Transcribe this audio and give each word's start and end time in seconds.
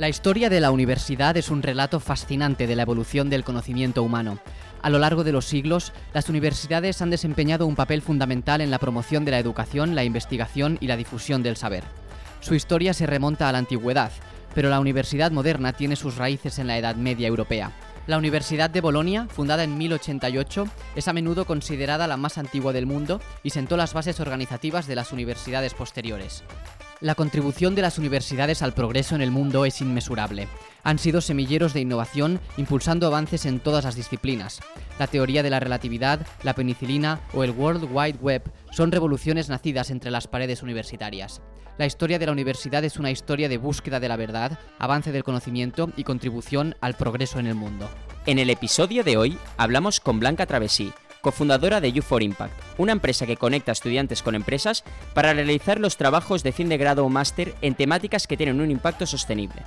La 0.00 0.08
historia 0.08 0.48
de 0.48 0.60
la 0.60 0.70
universidad 0.70 1.36
es 1.36 1.50
un 1.50 1.62
relato 1.62 2.00
fascinante 2.00 2.66
de 2.66 2.74
la 2.74 2.84
evolución 2.84 3.28
del 3.28 3.44
conocimiento 3.44 4.02
humano. 4.02 4.38
A 4.80 4.88
lo 4.88 4.98
largo 4.98 5.24
de 5.24 5.32
los 5.32 5.44
siglos, 5.44 5.92
las 6.14 6.30
universidades 6.30 7.02
han 7.02 7.10
desempeñado 7.10 7.66
un 7.66 7.76
papel 7.76 8.00
fundamental 8.00 8.62
en 8.62 8.70
la 8.70 8.78
promoción 8.78 9.26
de 9.26 9.32
la 9.32 9.38
educación, 9.38 9.94
la 9.94 10.02
investigación 10.02 10.78
y 10.80 10.86
la 10.86 10.96
difusión 10.96 11.42
del 11.42 11.56
saber. 11.56 11.84
Su 12.40 12.54
historia 12.54 12.94
se 12.94 13.06
remonta 13.06 13.46
a 13.46 13.52
la 13.52 13.58
antigüedad, 13.58 14.10
pero 14.54 14.70
la 14.70 14.80
universidad 14.80 15.32
moderna 15.32 15.74
tiene 15.74 15.96
sus 15.96 16.16
raíces 16.16 16.58
en 16.58 16.68
la 16.68 16.78
Edad 16.78 16.96
Media 16.96 17.28
europea. 17.28 17.70
La 18.06 18.16
Universidad 18.16 18.70
de 18.70 18.80
Bolonia, 18.80 19.26
fundada 19.28 19.64
en 19.64 19.76
1088, 19.76 20.66
es 20.96 21.08
a 21.08 21.12
menudo 21.12 21.44
considerada 21.44 22.06
la 22.06 22.16
más 22.16 22.38
antigua 22.38 22.72
del 22.72 22.86
mundo 22.86 23.20
y 23.42 23.50
sentó 23.50 23.76
las 23.76 23.92
bases 23.92 24.18
organizativas 24.18 24.86
de 24.86 24.94
las 24.94 25.12
universidades 25.12 25.74
posteriores. 25.74 26.42
La 27.00 27.14
contribución 27.14 27.74
de 27.74 27.80
las 27.80 27.96
universidades 27.96 28.60
al 28.60 28.74
progreso 28.74 29.14
en 29.14 29.22
el 29.22 29.30
mundo 29.30 29.64
es 29.64 29.80
inmesurable. 29.80 30.48
Han 30.82 30.98
sido 30.98 31.22
semilleros 31.22 31.72
de 31.72 31.80
innovación 31.80 32.40
impulsando 32.58 33.06
avances 33.06 33.46
en 33.46 33.58
todas 33.58 33.84
las 33.86 33.94
disciplinas. 33.94 34.60
La 34.98 35.06
teoría 35.06 35.42
de 35.42 35.48
la 35.48 35.60
relatividad, 35.60 36.26
la 36.42 36.54
penicilina 36.54 37.20
o 37.32 37.42
el 37.42 37.52
World 37.52 37.88
Wide 37.90 38.18
Web 38.20 38.52
son 38.70 38.92
revoluciones 38.92 39.48
nacidas 39.48 39.90
entre 39.90 40.10
las 40.10 40.26
paredes 40.26 40.62
universitarias. 40.62 41.40
La 41.78 41.86
historia 41.86 42.18
de 42.18 42.26
la 42.26 42.32
universidad 42.32 42.84
es 42.84 42.98
una 42.98 43.10
historia 43.10 43.48
de 43.48 43.56
búsqueda 43.56 43.98
de 43.98 44.08
la 44.08 44.16
verdad, 44.16 44.58
avance 44.78 45.10
del 45.10 45.24
conocimiento 45.24 45.90
y 45.96 46.04
contribución 46.04 46.76
al 46.82 46.96
progreso 46.98 47.38
en 47.38 47.46
el 47.46 47.54
mundo. 47.54 47.88
En 48.26 48.38
el 48.38 48.50
episodio 48.50 49.04
de 49.04 49.16
hoy 49.16 49.38
hablamos 49.56 50.00
con 50.00 50.20
Blanca 50.20 50.44
Travesí, 50.44 50.92
cofundadora 51.20 51.80
de 51.80 51.92
U4 51.92 52.22
Impact, 52.22 52.52
una 52.78 52.92
empresa 52.92 53.26
que 53.26 53.36
conecta 53.36 53.72
estudiantes 53.72 54.22
con 54.22 54.34
empresas 54.34 54.84
para 55.14 55.32
realizar 55.32 55.80
los 55.80 55.96
trabajos 55.96 56.42
de 56.42 56.52
fin 56.52 56.68
de 56.68 56.78
grado 56.78 57.04
o 57.04 57.08
máster 57.08 57.54
en 57.62 57.74
temáticas 57.74 58.26
que 58.26 58.36
tienen 58.36 58.60
un 58.60 58.70
impacto 58.70 59.06
sostenible. 59.06 59.62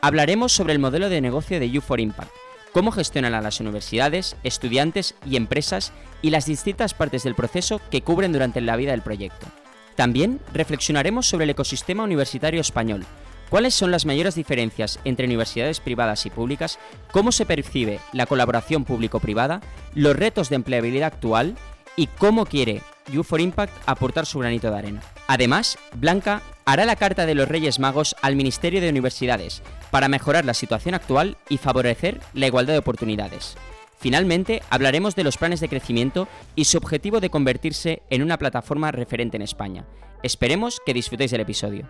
Hablaremos 0.00 0.52
sobre 0.52 0.72
el 0.72 0.78
modelo 0.78 1.08
de 1.08 1.20
negocio 1.20 1.60
de 1.60 1.70
U4 1.70 2.00
Impact, 2.00 2.30
cómo 2.72 2.90
gestionan 2.90 3.34
a 3.34 3.40
las 3.40 3.60
universidades, 3.60 4.36
estudiantes 4.42 5.14
y 5.24 5.36
empresas 5.36 5.92
y 6.22 6.30
las 6.30 6.46
distintas 6.46 6.94
partes 6.94 7.22
del 7.22 7.34
proceso 7.34 7.80
que 7.90 8.02
cubren 8.02 8.32
durante 8.32 8.60
la 8.60 8.76
vida 8.76 8.92
del 8.92 9.02
proyecto. 9.02 9.46
También 9.94 10.40
reflexionaremos 10.52 11.26
sobre 11.26 11.44
el 11.44 11.50
ecosistema 11.50 12.02
universitario 12.02 12.60
español, 12.60 13.04
¿Cuáles 13.52 13.74
son 13.74 13.90
las 13.90 14.06
mayores 14.06 14.34
diferencias 14.34 14.98
entre 15.04 15.26
universidades 15.26 15.78
privadas 15.78 16.24
y 16.24 16.30
públicas? 16.30 16.78
¿Cómo 17.12 17.32
se 17.32 17.44
percibe 17.44 18.00
la 18.14 18.24
colaboración 18.24 18.86
público-privada? 18.86 19.60
¿Los 19.94 20.16
retos 20.16 20.48
de 20.48 20.56
empleabilidad 20.56 21.08
actual? 21.08 21.58
¿Y 21.94 22.06
cómo 22.06 22.46
quiere 22.46 22.80
U4 23.12 23.42
Impact 23.42 23.74
aportar 23.84 24.24
su 24.24 24.38
granito 24.38 24.70
de 24.70 24.78
arena? 24.78 25.02
Además, 25.26 25.76
Blanca 25.96 26.40
hará 26.64 26.86
la 26.86 26.96
carta 26.96 27.26
de 27.26 27.34
los 27.34 27.46
Reyes 27.46 27.78
Magos 27.78 28.16
al 28.22 28.36
Ministerio 28.36 28.80
de 28.80 28.88
Universidades 28.88 29.60
para 29.90 30.08
mejorar 30.08 30.46
la 30.46 30.54
situación 30.54 30.94
actual 30.94 31.36
y 31.50 31.58
favorecer 31.58 32.22
la 32.32 32.46
igualdad 32.46 32.72
de 32.72 32.78
oportunidades. 32.78 33.58
Finalmente, 33.98 34.62
hablaremos 34.70 35.14
de 35.14 35.24
los 35.24 35.36
planes 35.36 35.60
de 35.60 35.68
crecimiento 35.68 36.26
y 36.56 36.64
su 36.64 36.78
objetivo 36.78 37.20
de 37.20 37.28
convertirse 37.28 38.00
en 38.08 38.22
una 38.22 38.38
plataforma 38.38 38.92
referente 38.92 39.36
en 39.36 39.42
España. 39.42 39.84
Esperemos 40.22 40.80
que 40.86 40.94
disfrutéis 40.94 41.32
del 41.32 41.42
episodio. 41.42 41.86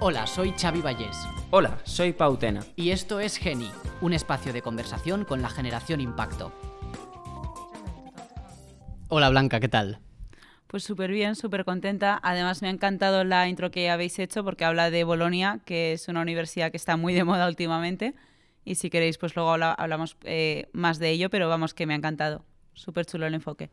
Hola, 0.00 0.28
soy 0.28 0.52
Xavi 0.52 0.80
Vallés. 0.80 1.26
Hola, 1.50 1.76
soy 1.82 2.12
Pautena. 2.12 2.64
Y 2.76 2.90
esto 2.90 3.18
es 3.18 3.36
Geni, 3.36 3.68
un 4.00 4.12
espacio 4.12 4.52
de 4.52 4.62
conversación 4.62 5.24
con 5.24 5.42
la 5.42 5.48
generación 5.48 6.00
Impacto. 6.00 6.52
Hola 9.08 9.28
Blanca, 9.30 9.58
¿qué 9.58 9.66
tal? 9.66 9.98
Pues 10.68 10.84
súper 10.84 11.10
bien, 11.10 11.34
súper 11.34 11.64
contenta. 11.64 12.20
Además 12.22 12.62
me 12.62 12.68
ha 12.68 12.70
encantado 12.70 13.24
la 13.24 13.48
intro 13.48 13.72
que 13.72 13.90
habéis 13.90 14.20
hecho 14.20 14.44
porque 14.44 14.64
habla 14.64 14.92
de 14.92 15.02
Bolonia, 15.02 15.58
que 15.64 15.94
es 15.94 16.06
una 16.06 16.20
universidad 16.20 16.70
que 16.70 16.76
está 16.76 16.96
muy 16.96 17.12
de 17.12 17.24
moda 17.24 17.48
últimamente. 17.48 18.14
Y 18.64 18.76
si 18.76 18.90
queréis, 18.90 19.18
pues 19.18 19.34
luego 19.34 19.50
hablamos 19.50 20.16
eh, 20.22 20.68
más 20.72 21.00
de 21.00 21.10
ello, 21.10 21.28
pero 21.28 21.48
vamos, 21.48 21.74
que 21.74 21.86
me 21.86 21.94
ha 21.94 21.96
encantado. 21.96 22.44
Súper 22.72 23.04
chulo 23.04 23.26
el 23.26 23.34
enfoque. 23.34 23.68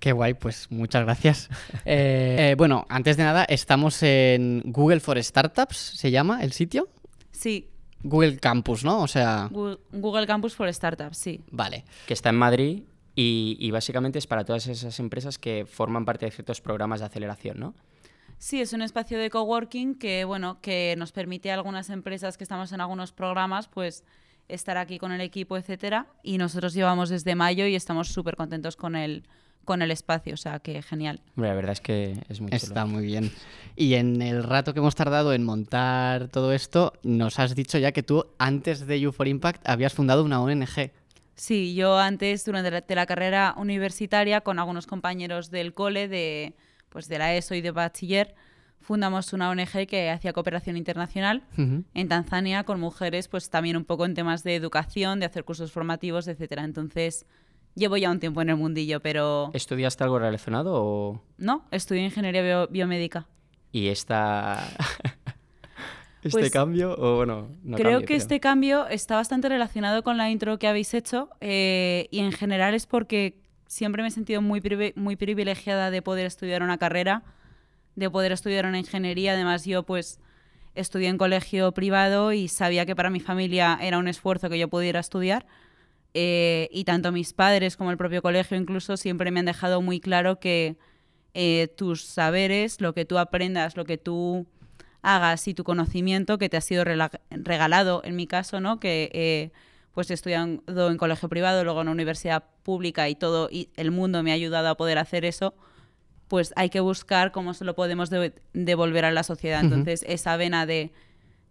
Qué 0.00 0.12
guay, 0.12 0.34
pues 0.34 0.70
muchas 0.70 1.04
gracias. 1.04 1.48
Eh, 1.84 2.50
eh, 2.50 2.54
bueno, 2.56 2.86
antes 2.90 3.16
de 3.16 3.22
nada, 3.22 3.44
estamos 3.44 4.02
en 4.02 4.62
Google 4.66 5.00
for 5.00 5.22
Startups, 5.22 5.76
¿se 5.76 6.10
llama 6.10 6.42
el 6.42 6.52
sitio? 6.52 6.88
Sí. 7.30 7.70
Google 8.02 8.38
Campus, 8.38 8.84
¿no? 8.84 9.00
O 9.02 9.08
sea... 9.08 9.48
Google 9.50 10.26
Campus 10.26 10.54
for 10.54 10.72
Startups, 10.72 11.16
sí. 11.16 11.40
Vale. 11.50 11.84
Que 12.06 12.12
está 12.12 12.28
en 12.28 12.36
Madrid 12.36 12.82
y, 13.14 13.56
y, 13.58 13.70
básicamente 13.70 14.18
es 14.18 14.26
para 14.26 14.44
todas 14.44 14.66
esas 14.66 14.98
empresas 15.00 15.38
que 15.38 15.66
forman 15.66 16.04
parte 16.04 16.26
de 16.26 16.32
ciertos 16.32 16.60
programas 16.60 17.00
de 17.00 17.06
aceleración, 17.06 17.58
¿no? 17.58 17.74
Sí, 18.38 18.60
es 18.60 18.72
un 18.72 18.82
espacio 18.82 19.18
de 19.18 19.30
coworking 19.30 19.96
que, 19.96 20.24
bueno, 20.24 20.60
que 20.60 20.94
nos 20.96 21.10
permite 21.10 21.50
a 21.50 21.54
algunas 21.54 21.90
empresas 21.90 22.36
que 22.36 22.44
estamos 22.44 22.72
en 22.72 22.80
algunos 22.80 23.12
programas, 23.12 23.66
pues 23.66 24.04
estar 24.46 24.76
aquí 24.76 24.98
con 24.98 25.12
el 25.12 25.20
equipo, 25.20 25.56
etcétera. 25.56 26.06
Y 26.22 26.38
nosotros 26.38 26.74
llevamos 26.74 27.08
desde 27.08 27.34
mayo 27.34 27.66
y 27.66 27.74
estamos 27.74 28.08
súper 28.08 28.36
contentos 28.36 28.76
con 28.76 28.94
el 28.94 29.24
con 29.68 29.82
el 29.82 29.90
espacio, 29.90 30.32
o 30.32 30.38
sea, 30.38 30.60
que 30.60 30.80
genial. 30.80 31.20
la 31.36 31.52
verdad 31.52 31.72
es 31.72 31.82
que 31.82 32.24
es 32.30 32.40
muy 32.40 32.48
Está 32.54 32.86
muy 32.86 33.04
bien. 33.04 33.30
Y 33.76 33.96
en 33.96 34.22
el 34.22 34.42
rato 34.42 34.72
que 34.72 34.80
hemos 34.80 34.94
tardado 34.94 35.34
en 35.34 35.44
montar 35.44 36.28
todo 36.28 36.54
esto, 36.54 36.94
nos 37.02 37.38
has 37.38 37.54
dicho 37.54 37.76
ya 37.76 37.92
que 37.92 38.02
tú, 38.02 38.24
antes 38.38 38.86
de 38.86 38.98
You 38.98 39.12
for 39.12 39.28
Impact, 39.28 39.68
habías 39.68 39.92
fundado 39.92 40.24
una 40.24 40.40
ONG. 40.40 40.90
Sí, 41.34 41.74
yo 41.74 41.98
antes, 41.98 42.46
durante 42.46 42.70
la, 42.70 42.82
la 42.88 43.04
carrera 43.04 43.54
universitaria, 43.58 44.40
con 44.40 44.58
algunos 44.58 44.86
compañeros 44.86 45.50
del 45.50 45.74
cole, 45.74 46.08
de, 46.08 46.54
pues 46.88 47.06
de 47.06 47.18
la 47.18 47.34
ESO 47.34 47.54
y 47.54 47.60
de 47.60 47.70
bachiller, 47.70 48.34
fundamos 48.80 49.34
una 49.34 49.50
ONG 49.50 49.86
que 49.86 50.08
hacía 50.08 50.32
cooperación 50.32 50.78
internacional 50.78 51.42
en 51.58 52.08
Tanzania 52.08 52.64
con 52.64 52.80
mujeres, 52.80 53.28
pues 53.28 53.50
también 53.50 53.76
un 53.76 53.84
poco 53.84 54.06
en 54.06 54.14
temas 54.14 54.44
de 54.44 54.56
educación, 54.56 55.20
de 55.20 55.26
hacer 55.26 55.44
cursos 55.44 55.72
formativos, 55.72 56.26
etcétera. 56.26 56.64
Entonces, 56.64 57.26
Llevo 57.78 57.96
ya 57.96 58.10
un 58.10 58.18
tiempo 58.18 58.42
en 58.42 58.48
el 58.48 58.56
mundillo, 58.56 58.98
pero... 59.00 59.50
¿Estudiaste 59.54 60.02
algo 60.02 60.18
relacionado 60.18 60.72
o...? 60.74 61.22
No, 61.36 61.64
estudié 61.70 62.02
ingeniería 62.02 62.66
biomédica. 62.66 63.28
¿Y 63.70 63.86
esta... 63.86 64.68
este 66.24 66.40
pues 66.40 66.50
cambio 66.50 66.96
o 66.98 67.16
bueno? 67.16 67.48
creo 67.76 68.02
que 68.02 68.16
este 68.16 68.40
cambio 68.40 68.88
está 68.88 69.14
bastante 69.14 69.48
relacionado 69.48 70.02
con 70.02 70.16
la 70.16 70.28
intro 70.28 70.58
que 70.58 70.66
habéis 70.66 70.92
hecho 70.92 71.28
eh, 71.40 72.08
y 72.10 72.18
en 72.18 72.32
general 72.32 72.74
es 72.74 72.86
porque 72.86 73.38
siempre 73.68 74.02
me 74.02 74.08
he 74.08 74.10
sentido 74.10 74.42
muy, 74.42 74.60
muy 74.96 75.14
privilegiada 75.14 75.92
de 75.92 76.02
poder 76.02 76.26
estudiar 76.26 76.64
una 76.64 76.78
carrera, 76.78 77.22
de 77.94 78.10
poder 78.10 78.32
estudiar 78.32 78.66
una 78.66 78.80
ingeniería. 78.80 79.34
Además 79.34 79.64
yo 79.64 79.84
pues 79.84 80.18
estudié 80.74 81.08
en 81.08 81.18
colegio 81.18 81.70
privado 81.70 82.32
y 82.32 82.48
sabía 82.48 82.86
que 82.86 82.96
para 82.96 83.10
mi 83.10 83.20
familia 83.20 83.78
era 83.80 83.98
un 83.98 84.08
esfuerzo 84.08 84.50
que 84.50 84.58
yo 84.58 84.66
pudiera 84.66 84.98
estudiar 84.98 85.46
eh, 86.14 86.68
y 86.72 86.84
tanto 86.84 87.12
mis 87.12 87.32
padres 87.32 87.76
como 87.76 87.90
el 87.90 87.96
propio 87.96 88.22
colegio 88.22 88.56
incluso 88.56 88.96
siempre 88.96 89.30
me 89.30 89.40
han 89.40 89.46
dejado 89.46 89.82
muy 89.82 90.00
claro 90.00 90.40
que 90.40 90.76
eh, 91.34 91.68
tus 91.76 92.04
saberes, 92.04 92.80
lo 92.80 92.94
que 92.94 93.04
tú 93.04 93.18
aprendas, 93.18 93.76
lo 93.76 93.84
que 93.84 93.98
tú 93.98 94.46
hagas 95.02 95.46
y 95.46 95.54
tu 95.54 95.64
conocimiento 95.64 96.38
que 96.38 96.48
te 96.48 96.56
ha 96.56 96.60
sido 96.60 96.84
regalado, 97.30 98.02
en 98.04 98.16
mi 98.16 98.26
caso, 98.26 98.60
¿no? 98.60 98.80
que 98.80 99.10
eh, 99.12 99.50
pues 99.92 100.10
he 100.10 100.14
estudiado 100.14 100.90
en 100.90 100.96
colegio 100.96 101.28
privado, 101.28 101.62
luego 101.62 101.80
en 101.80 101.88
una 101.88 101.92
universidad 101.92 102.44
pública 102.62 103.08
y 103.08 103.14
todo 103.14 103.48
y 103.50 103.68
el 103.76 103.90
mundo 103.90 104.22
me 104.22 104.30
ha 104.32 104.34
ayudado 104.34 104.68
a 104.68 104.76
poder 104.76 104.98
hacer 104.98 105.24
eso, 105.24 105.54
pues 106.26 106.52
hay 106.56 106.70
que 106.70 106.80
buscar 106.80 107.32
cómo 107.32 107.54
se 107.54 107.64
lo 107.64 107.74
podemos 107.74 108.10
devolver 108.52 109.04
a 109.04 109.12
la 109.12 109.22
sociedad. 109.22 109.62
Entonces, 109.62 110.04
esa 110.06 110.36
vena 110.36 110.66
de 110.66 110.92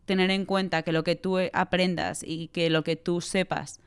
tener 0.06 0.30
en 0.30 0.46
cuenta 0.46 0.84
que 0.84 0.92
lo 0.92 1.04
que 1.04 1.16
tú 1.16 1.40
aprendas 1.52 2.24
y 2.24 2.50
que 2.50 2.70
lo 2.70 2.84
que 2.84 2.96
tú 2.96 3.22
sepas 3.22 3.82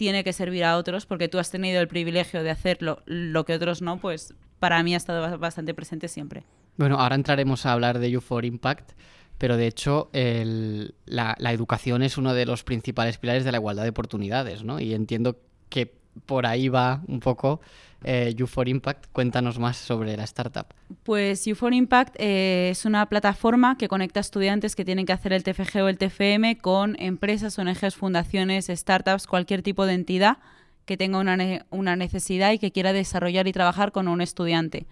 tiene 0.00 0.24
que 0.24 0.32
servir 0.32 0.64
a 0.64 0.78
otros 0.78 1.04
porque 1.04 1.28
tú 1.28 1.38
has 1.38 1.50
tenido 1.50 1.78
el 1.78 1.86
privilegio 1.86 2.42
de 2.42 2.48
hacerlo, 2.48 3.02
lo 3.04 3.44
que 3.44 3.52
otros 3.52 3.82
no, 3.82 4.00
pues 4.00 4.32
para 4.58 4.82
mí 4.82 4.94
ha 4.94 4.96
estado 4.96 5.38
bastante 5.38 5.74
presente 5.74 6.08
siempre. 6.08 6.42
Bueno, 6.78 6.98
ahora 6.98 7.16
entraremos 7.16 7.66
a 7.66 7.74
hablar 7.74 7.98
de 7.98 8.10
You 8.10 8.22
for 8.22 8.46
Impact, 8.46 8.92
pero 9.36 9.58
de 9.58 9.66
hecho 9.66 10.08
la, 10.14 11.36
la, 11.38 11.52
educación 11.52 12.02
es 12.02 12.16
uno 12.16 12.32
de 12.32 12.46
los 12.46 12.64
principales 12.64 13.18
pilares 13.18 13.44
de 13.44 13.52
la 13.52 13.58
igualdad 13.58 13.82
de 13.82 13.90
oportunidades, 13.90 14.64
¿no? 14.64 14.80
Y 14.80 14.94
entiendo 14.94 15.38
que 15.68 15.99
por 16.26 16.46
ahí 16.46 16.68
va 16.68 17.02
un 17.06 17.20
poco 17.20 17.60
eh, 18.04 18.34
U4 18.36 18.68
Impact. 18.68 19.06
Cuéntanos 19.12 19.58
más 19.58 19.76
sobre 19.76 20.16
la 20.16 20.24
startup. 20.24 20.66
Pues 21.02 21.46
U4 21.46 21.74
Impact 21.74 22.16
eh, 22.18 22.70
es 22.70 22.84
una 22.84 23.06
plataforma 23.06 23.76
que 23.76 23.88
conecta 23.88 24.20
estudiantes 24.20 24.76
que 24.76 24.84
tienen 24.84 25.06
que 25.06 25.12
hacer 25.12 25.32
el 25.32 25.42
TFG 25.42 25.82
o 25.82 25.88
el 25.88 25.98
TFM 25.98 26.58
con 26.58 26.96
empresas, 26.98 27.58
ONGs, 27.58 27.96
fundaciones, 27.96 28.68
startups, 28.68 29.26
cualquier 29.26 29.62
tipo 29.62 29.86
de 29.86 29.94
entidad 29.94 30.38
que 30.86 30.96
tenga 30.96 31.18
una, 31.18 31.66
una 31.70 31.96
necesidad 31.96 32.52
y 32.52 32.58
que 32.58 32.72
quiera 32.72 32.92
desarrollar 32.92 33.46
y 33.46 33.52
trabajar 33.52 33.92
con 33.92 34.08
un 34.08 34.20
estudiante. 34.20 34.86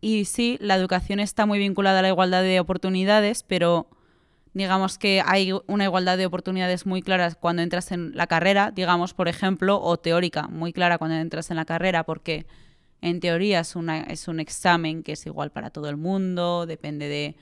Y 0.00 0.24
sí, 0.24 0.56
la 0.60 0.76
educación 0.76 1.20
está 1.20 1.46
muy 1.46 1.58
vinculada 1.58 1.98
a 2.00 2.02
la 2.02 2.08
igualdad 2.08 2.42
de 2.42 2.58
oportunidades, 2.58 3.42
pero 3.42 3.86
digamos 4.52 4.98
que 4.98 5.22
hay 5.24 5.52
una 5.66 5.84
igualdad 5.84 6.18
de 6.18 6.26
oportunidades 6.26 6.86
muy 6.86 7.02
claras 7.02 7.36
cuando 7.36 7.62
entras 7.62 7.92
en 7.92 8.16
la 8.16 8.26
carrera, 8.26 8.72
digamos, 8.74 9.14
por 9.14 9.28
ejemplo, 9.28 9.80
o 9.80 9.96
teórica 9.98 10.48
muy 10.48 10.72
clara 10.72 10.98
cuando 10.98 11.16
entras 11.16 11.50
en 11.50 11.56
la 11.56 11.64
carrera, 11.64 12.04
porque 12.04 12.46
En 13.02 13.18
teoría 13.20 13.60
es, 13.60 13.76
una, 13.76 14.02
es 14.02 14.28
un 14.28 14.40
examen 14.40 15.02
que 15.02 15.12
es 15.12 15.24
igual 15.24 15.50
para 15.50 15.70
todo 15.70 15.88
el 15.88 15.96
mundo, 15.96 16.66
depende 16.66 17.08
de 17.08 17.34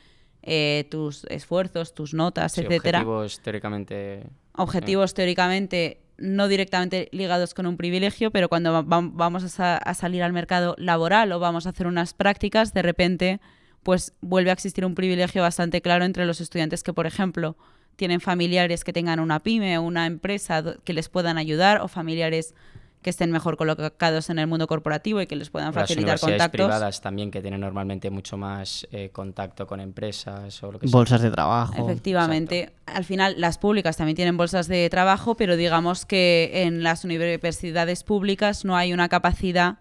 eh, 0.42 0.86
tus 0.88 1.24
esfuerzos, 1.30 1.94
tus 1.94 2.14
notas, 2.14 2.52
Sí, 2.52 2.60
etcétera. 2.60 2.98
objetivos 3.00 3.40
teóricamente... 3.42 4.22
Objetivos 4.56 5.14
teóricamente 5.14 6.00
no 6.16 6.46
directamente 6.48 7.08
ligados 7.12 7.54
con 7.54 7.66
un 7.66 7.76
privilegio, 7.76 8.30
pero 8.30 8.48
cuando 8.48 8.72
va- 8.72 8.82
va- 8.82 9.10
vamos 9.12 9.42
a, 9.44 9.48
sa- 9.48 9.76
a 9.78 9.94
salir 9.94 10.22
al 10.22 10.32
mercado 10.32 10.76
laboral 10.78 11.32
o 11.32 11.40
vamos 11.40 11.66
a 11.66 11.70
hacer 11.70 11.86
unas 11.88 12.14
prácticas, 12.14 12.72
de 12.72 12.82
repente 12.82 13.40
pues 13.82 14.12
vuelve 14.20 14.50
a 14.50 14.52
existir 14.52 14.84
un 14.84 14.94
privilegio 14.94 15.42
bastante 15.42 15.80
claro 15.80 16.04
entre 16.04 16.26
los 16.26 16.40
estudiantes 16.40 16.82
que, 16.82 16.92
por 16.92 17.06
ejemplo, 17.06 17.56
tienen 17.96 18.20
familiares 18.20 18.84
que 18.84 18.92
tengan 18.92 19.18
una 19.20 19.42
pyme 19.42 19.78
o 19.78 19.82
una 19.82 20.06
empresa 20.06 20.62
que 20.84 20.92
les 20.92 21.08
puedan 21.08 21.38
ayudar 21.38 21.80
o 21.80 21.88
familiares 21.88 22.54
que 23.02 23.10
estén 23.10 23.30
mejor 23.30 23.56
colocados 23.56 24.28
en 24.28 24.38
el 24.38 24.46
mundo 24.46 24.66
corporativo 24.66 25.20
y 25.20 25.26
que 25.26 25.36
les 25.36 25.50
puedan 25.50 25.68
Las 25.68 25.82
facilitar 25.82 26.04
universidades 26.04 26.42
contactos. 26.42 26.66
privadas 26.66 27.00
también 27.00 27.30
que 27.30 27.40
tienen 27.40 27.60
normalmente 27.60 28.10
mucho 28.10 28.36
más 28.36 28.86
eh, 28.90 29.10
contacto 29.10 29.66
con 29.66 29.80
empresas 29.80 30.62
o 30.62 30.72
lo 30.72 30.78
que 30.78 30.88
sea. 30.88 30.92
Bolsas 30.92 31.20
de 31.22 31.30
trabajo. 31.30 31.74
Efectivamente. 31.84 32.72
Al 32.86 33.04
final, 33.04 33.34
las 33.38 33.58
públicas 33.58 33.96
también 33.96 34.16
tienen 34.16 34.36
bolsas 34.36 34.66
de 34.66 34.88
trabajo, 34.90 35.36
pero 35.36 35.56
digamos 35.56 36.06
que 36.06 36.50
en 36.64 36.82
las 36.82 37.04
universidades 37.04 38.02
públicas 38.02 38.64
no 38.64 38.76
hay 38.76 38.92
una 38.92 39.08
capacidad 39.08 39.78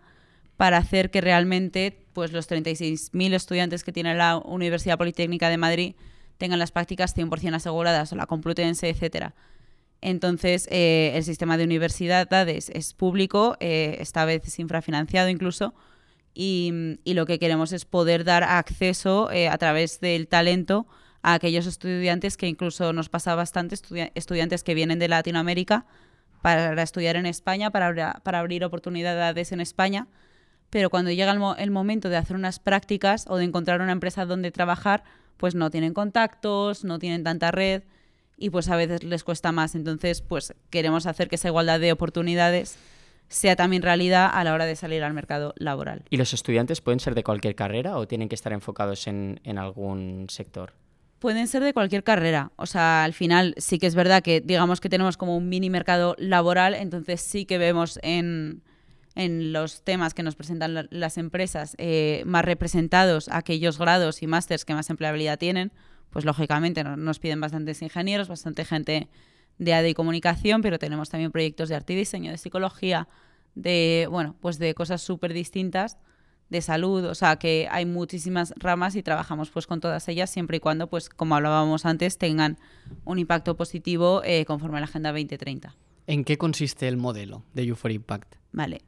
para 0.58 0.78
hacer 0.78 1.12
que 1.12 1.22
realmente 1.22 2.06
pues, 2.14 2.32
los 2.32 2.50
36.000 2.50 3.34
estudiantes 3.34 3.84
que 3.84 3.92
tiene 3.92 4.16
la 4.16 4.38
Universidad 4.38 4.98
Politécnica 4.98 5.50
de 5.50 5.58
Madrid 5.58 5.96
tengan 6.38 6.60
las 6.60 6.72
prácticas 6.72 7.16
100% 7.16 7.56
aseguradas, 7.56 8.12
la 8.12 8.26
Complutense, 8.26 8.90
etcétera. 8.90 9.34
Entonces, 10.02 10.68
eh, 10.72 11.14
el 11.16 11.24
sistema 11.24 11.58
de 11.58 11.64
universidades 11.64 12.70
es 12.70 12.94
público, 12.94 13.58
eh, 13.60 13.98
esta 14.00 14.26
vez 14.26 14.46
es 14.46 14.60
infrafinanciado 14.60 15.30
incluso, 15.30 15.74
y, 16.36 17.00
lo 17.06 17.26
que 17.26 17.40
queremos 17.40 17.72
es 17.72 17.86
poder 17.86 18.24
dar 18.24 18.44
acceso 18.44 19.32
eh, 19.32 19.48
a 19.50 19.58
través 19.58 20.00
del 20.00 20.28
talento 20.28 20.86
a 21.24 21.34
aquellos 21.34 21.66
estudiantes 21.66 22.38
que 22.38 22.48
incluso 22.48 22.94
nos 22.94 23.10
pasa 23.10 23.34
bastante, 23.34 23.74
estudia- 23.74 24.12
estudiantes 24.14 24.64
que 24.64 24.76
vienen 24.76 25.00
de 25.00 25.08
Latinoamérica 25.08 25.88
para 26.44 26.80
estudiar 26.84 27.16
en 27.16 27.26
España, 27.26 27.72
para 27.72 28.14
abrir 28.40 28.64
oportunidades 28.64 29.52
en 29.52 29.62
España, 29.62 30.08
pero 30.70 30.90
cuando 30.90 31.12
llega 31.12 31.32
el, 31.32 31.40
mo- 31.40 31.56
el 31.56 31.72
momento 31.72 32.10
de 32.10 32.18
hacer 32.18 32.36
unas 32.36 32.60
prácticas 32.60 33.26
o 33.30 33.38
de 33.38 33.46
encontrar 33.46 33.82
una 33.82 33.92
empresa 33.92 34.26
donde 34.26 34.52
trabajar, 34.52 35.04
pues 35.38 35.56
no 35.56 35.70
tienen 35.70 35.94
contactos, 35.94 36.84
no 36.84 37.00
tienen 37.00 37.24
tanta 37.24 37.52
red 37.52 37.84
y 38.38 38.50
pues 38.50 38.70
a 38.70 38.76
veces 38.76 39.04
les 39.04 39.24
cuesta 39.24 39.52
más. 39.52 39.76
Entonces, 39.76 40.22
pues 40.22 40.54
queremos 40.70 41.06
hacer 41.08 41.30
que 41.30 41.36
esa 41.36 41.48
igualdad 41.48 41.80
de 41.80 41.92
oportunidades 41.92 42.78
sea 43.30 43.56
también 43.56 43.82
realidad 43.82 44.30
a 44.34 44.44
la 44.44 44.54
hora 44.54 44.66
de 44.66 44.76
salir 44.76 45.04
al 45.04 45.14
mercado 45.14 45.54
laboral. 45.58 46.04
¿Y 46.10 46.18
los 46.18 46.34
estudiantes 46.34 46.80
pueden 46.82 47.00
ser 47.00 47.14
de 47.14 47.24
cualquier 47.24 47.56
carrera 47.56 47.98
o 47.98 48.08
tienen 48.08 48.30
que 48.30 48.36
estar 48.36 48.54
enfocados 48.54 49.06
en, 49.08 49.40
en 49.44 49.58
algún 49.58 50.28
sector? 50.30 50.74
Pueden 51.20 51.48
ser 51.48 51.64
de 51.64 51.74
cualquier 51.74 52.04
carrera. 52.04 52.52
O 52.58 52.66
sea, 52.68 53.04
al 53.04 53.14
final 53.14 53.54
sí 53.58 53.80
que 53.80 53.88
es 53.88 53.96
verdad 53.96 54.22
que 54.24 54.40
digamos 54.40 54.80
que 54.80 54.88
tenemos 54.88 55.18
como 55.18 55.36
un 55.36 55.50
mini 55.50 55.70
mercado 55.70 56.16
laboral, 56.20 56.74
entonces 56.76 57.20
sí 57.22 57.46
que 57.46 57.58
vemos 57.58 58.00
en, 58.04 58.62
en 59.18 59.52
los 59.52 59.84
temas 59.84 60.14
que 60.14 60.24
nos 60.24 60.36
presentan 60.36 60.74
la- 60.74 60.88
las 60.92 61.18
empresas 61.18 61.76
eh, 61.80 62.24
más 62.26 62.46
representados 62.46 63.28
aquellos 63.30 63.78
grados 63.78 64.22
y 64.24 64.28
másters 64.28 64.64
que 64.64 64.74
más 64.74 64.90
empleabilidad 64.90 65.38
tienen. 65.40 65.72
Pues 66.12 66.24
lógicamente 66.24 66.84
no- 66.84 66.96
nos 66.98 67.20
piden 67.20 67.42
bastantes 67.42 67.82
ingenieros, 67.82 68.28
bastante 68.28 68.64
gente 68.64 69.10
de 69.58 69.74
AD 69.74 69.86
y 69.88 69.94
comunicación, 69.94 70.62
pero 70.62 70.78
tenemos 70.80 71.10
también 71.10 71.32
proyectos 71.32 71.68
de 71.70 71.76
arte 71.76 71.94
y 71.94 71.96
diseño, 71.96 72.32
de 72.32 72.38
psicología, 72.38 73.08
de, 73.56 74.08
bueno, 74.10 74.36
pues 74.40 74.60
de 74.60 74.74
cosas 74.76 75.02
súper 75.02 75.34
distintas 75.34 75.98
de 76.50 76.62
salud, 76.62 77.04
o 77.06 77.16
sea 77.16 77.36
que 77.38 77.68
hay 77.72 77.86
muchísimas 77.86 78.54
ramas 78.56 78.96
y 78.96 79.04
trabajamos 79.04 79.50
pues 79.50 79.68
con 79.68 79.82
todas 79.82 80.08
ellas 80.08 80.30
siempre 80.30 80.58
y 80.58 80.60
cuando 80.62 80.88
pues 80.90 81.10
como 81.10 81.36
hablábamos 81.36 81.86
antes 81.86 82.18
tengan 82.18 82.58
un 83.04 83.20
impacto 83.20 83.58
positivo 83.58 84.22
eh, 84.24 84.46
conforme 84.46 84.78
a 84.78 84.80
la 84.82 84.86
Agenda 84.86 85.12
2030. 85.12 85.76
¿En 86.06 86.24
qué 86.24 86.38
consiste 86.38 86.88
el 86.88 86.96
modelo 86.96 87.44
de 87.54 87.66
U4 87.66 87.94
Impact? 87.96 88.36
Vale. 88.54 88.82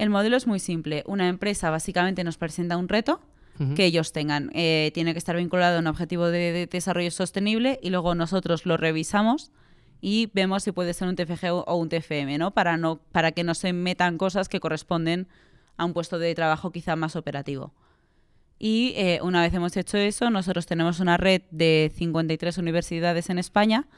El 0.00 0.10
modelo 0.10 0.36
es 0.36 0.46
muy 0.46 0.58
simple. 0.58 1.02
Una 1.06 1.28
empresa 1.28 1.70
básicamente 1.70 2.24
nos 2.24 2.36
presenta 2.38 2.76
un 2.76 2.88
reto 2.88 3.20
que 3.74 3.84
ellos 3.84 4.12
tengan. 4.12 4.50
Eh, 4.54 4.90
tiene 4.94 5.12
que 5.12 5.18
estar 5.18 5.36
vinculado 5.36 5.76
a 5.76 5.80
un 5.80 5.86
objetivo 5.86 6.26
de, 6.28 6.50
de 6.52 6.66
desarrollo 6.66 7.10
sostenible 7.10 7.78
y 7.82 7.90
luego 7.90 8.14
nosotros 8.14 8.64
lo 8.64 8.78
revisamos 8.78 9.52
y 10.00 10.30
vemos 10.32 10.62
si 10.62 10.72
puede 10.72 10.94
ser 10.94 11.08
un 11.08 11.14
TFG 11.16 11.52
o 11.66 11.74
un 11.76 11.90
TFM, 11.90 12.38
¿no? 12.38 12.52
Para, 12.52 12.78
no, 12.78 13.00
para 13.12 13.32
que 13.32 13.44
no 13.44 13.54
se 13.54 13.74
metan 13.74 14.16
cosas 14.16 14.48
que 14.48 14.60
corresponden 14.60 15.28
a 15.76 15.84
un 15.84 15.92
puesto 15.92 16.18
de 16.18 16.34
trabajo 16.34 16.72
quizá 16.72 16.96
más 16.96 17.16
operativo. 17.16 17.74
Y 18.58 18.94
eh, 18.96 19.20
una 19.22 19.42
vez 19.42 19.52
hemos 19.52 19.76
hecho 19.76 19.98
eso, 19.98 20.30
nosotros 20.30 20.64
tenemos 20.64 20.98
una 21.00 21.18
red 21.18 21.42
de 21.50 21.92
53 21.94 22.56
universidades 22.56 23.28
en 23.28 23.38
España 23.38 23.88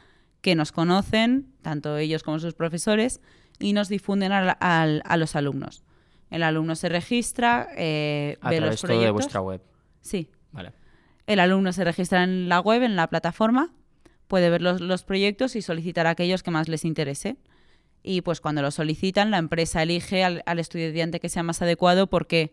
que 0.41 0.57
nos 0.57 0.73
conocen, 0.73 1.53
tanto 1.63 1.99
ellos 1.99 2.25
como 2.25 2.41
sus 2.41 2.55
profesores, 2.55 3.21
y 3.61 3.75
nos 3.75 3.89
difunden 3.89 4.33
al- 4.33 4.57
al- 4.59 5.03
a 5.05 5.17
los 5.17 5.37
alumnos. 5.37 5.85
El 6.32 6.43
alumno 6.43 6.75
se 6.75 6.88
registra, 6.88 7.69
eh, 7.76 8.38
A 8.40 8.50
ve 8.50 8.56
través 8.56 8.73
los 8.73 8.81
todo 8.81 8.88
de 8.90 8.94
proyectos. 8.96 9.14
vuestra 9.14 9.40
web. 9.40 9.62
Sí. 10.00 10.29
Vale. 10.50 10.73
El 11.26 11.38
alumno 11.40 11.73
se 11.73 11.84
registra 11.84 12.25
en 12.25 12.49
la 12.49 12.61
web, 12.61 12.82
en 12.82 12.96
la 12.96 13.06
plataforma, 13.08 13.73
puede 14.26 14.50
ver 14.50 14.62
los, 14.62 14.81
los 14.81 15.05
proyectos 15.05 15.55
y 15.56 15.62
solicitar 15.62 16.06
aquellos 16.06 16.43
que 16.43 16.50
más 16.50 16.69
les 16.69 16.84
interese. 16.84 17.37
Y 18.02 18.23
pues 18.23 18.40
cuando 18.40 18.62
lo 18.62 18.70
solicitan, 18.73 19.31
la 19.31 19.38
empresa 19.38 19.82
elige 19.82 20.25
al, 20.25 20.43
al 20.46 20.58
estudiante 20.58 21.20
que 21.20 21.29
sea 21.29 21.44
más 21.44 21.62
adecuado 21.62 22.08
porque 22.08 22.52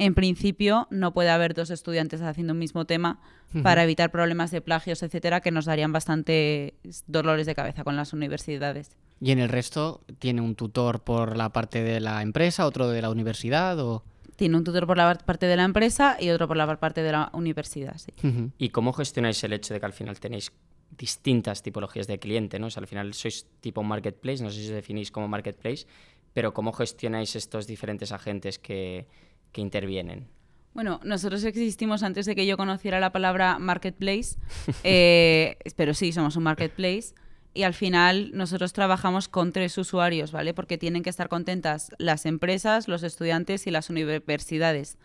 en 0.00 0.14
principio 0.14 0.88
no 0.90 1.12
puede 1.12 1.28
haber 1.28 1.52
dos 1.52 1.68
estudiantes 1.70 2.22
haciendo 2.22 2.54
un 2.54 2.58
mismo 2.58 2.86
tema 2.86 3.20
para 3.62 3.84
evitar 3.84 4.10
problemas 4.10 4.50
de 4.50 4.62
plagios, 4.62 5.02
etcétera, 5.02 5.42
que 5.42 5.50
nos 5.50 5.66
darían 5.66 5.92
bastante 5.92 6.72
dolores 7.06 7.46
de 7.46 7.54
cabeza 7.54 7.84
con 7.84 7.96
las 7.96 8.14
universidades. 8.14 8.96
¿Y 9.20 9.32
en 9.32 9.40
el 9.40 9.50
resto 9.50 10.00
tiene 10.18 10.40
un 10.40 10.54
tutor 10.54 11.02
por 11.02 11.36
la 11.36 11.50
parte 11.50 11.82
de 11.82 12.00
la 12.00 12.22
empresa, 12.22 12.64
otro 12.64 12.88
de 12.88 13.02
la 13.02 13.10
universidad 13.10 13.78
o...? 13.78 14.02
Tiene 14.36 14.56
un 14.56 14.64
tutor 14.64 14.86
por 14.86 14.96
la 14.96 15.14
parte 15.16 15.44
de 15.44 15.56
la 15.56 15.64
empresa 15.64 16.16
y 16.18 16.30
otro 16.30 16.48
por 16.48 16.56
la 16.56 16.78
parte 16.78 17.02
de 17.02 17.12
la 17.12 17.30
universidad. 17.34 17.98
sí. 17.98 18.14
¿Y 18.56 18.70
cómo 18.70 18.94
gestionáis 18.94 19.44
el 19.44 19.52
hecho 19.52 19.74
de 19.74 19.80
que 19.80 19.86
al 19.86 19.92
final 19.92 20.18
tenéis 20.18 20.50
distintas 20.96 21.62
tipologías 21.62 22.06
de 22.06 22.18
cliente? 22.18 22.58
¿no? 22.58 22.68
O 22.68 22.70
sea, 22.70 22.80
al 22.80 22.86
final 22.86 23.12
sois 23.12 23.44
tipo 23.60 23.82
marketplace, 23.82 24.42
no 24.42 24.48
sé 24.48 24.62
si 24.62 24.68
os 24.68 24.74
definís 24.74 25.10
como 25.10 25.28
marketplace, 25.28 25.86
pero 26.32 26.54
¿cómo 26.54 26.72
gestionáis 26.72 27.36
estos 27.36 27.66
diferentes 27.66 28.12
agentes 28.12 28.58
que, 28.58 29.06
que 29.52 29.60
intervienen? 29.60 30.28
Bueno, 30.72 31.00
nosotros 31.02 31.42
existimos 31.44 32.02
antes 32.02 32.26
de 32.26 32.36
que 32.36 32.46
yo 32.46 32.56
conociera 32.56 33.00
la 33.00 33.10
palabra 33.10 33.58
marketplace, 33.58 34.36
eh, 34.84 35.56
pero 35.76 35.94
sí, 35.94 36.12
somos 36.12 36.36
un 36.36 36.44
marketplace. 36.44 37.14
Y 37.52 37.64
al 37.64 37.74
final 37.74 38.30
nosotros 38.32 38.72
trabajamos 38.72 39.26
con 39.26 39.52
tres 39.52 39.76
usuarios, 39.76 40.30
¿vale? 40.30 40.54
Porque 40.54 40.78
tienen 40.78 41.02
que 41.02 41.10
estar 41.10 41.28
contentas 41.28 41.90
las 41.98 42.24
empresas, 42.24 42.86
los 42.86 43.02
estudiantes 43.02 43.66
y 43.66 43.72
las 43.72 43.90
universidades. 43.90 44.98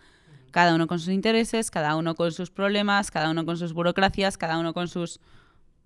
Cada 0.52 0.76
uno 0.76 0.86
con 0.86 1.00
sus 1.00 1.10
intereses, 1.10 1.72
cada 1.72 1.96
uno 1.96 2.14
con 2.14 2.32
sus 2.32 2.52
problemas, 2.52 3.10
cada 3.10 3.32
uno 3.32 3.46
con 3.46 3.58
sus 3.58 3.74
burocracias, 3.74 4.38
cada 4.38 4.60
uno 4.60 4.76
con 4.76 4.88
sus 4.88 5.20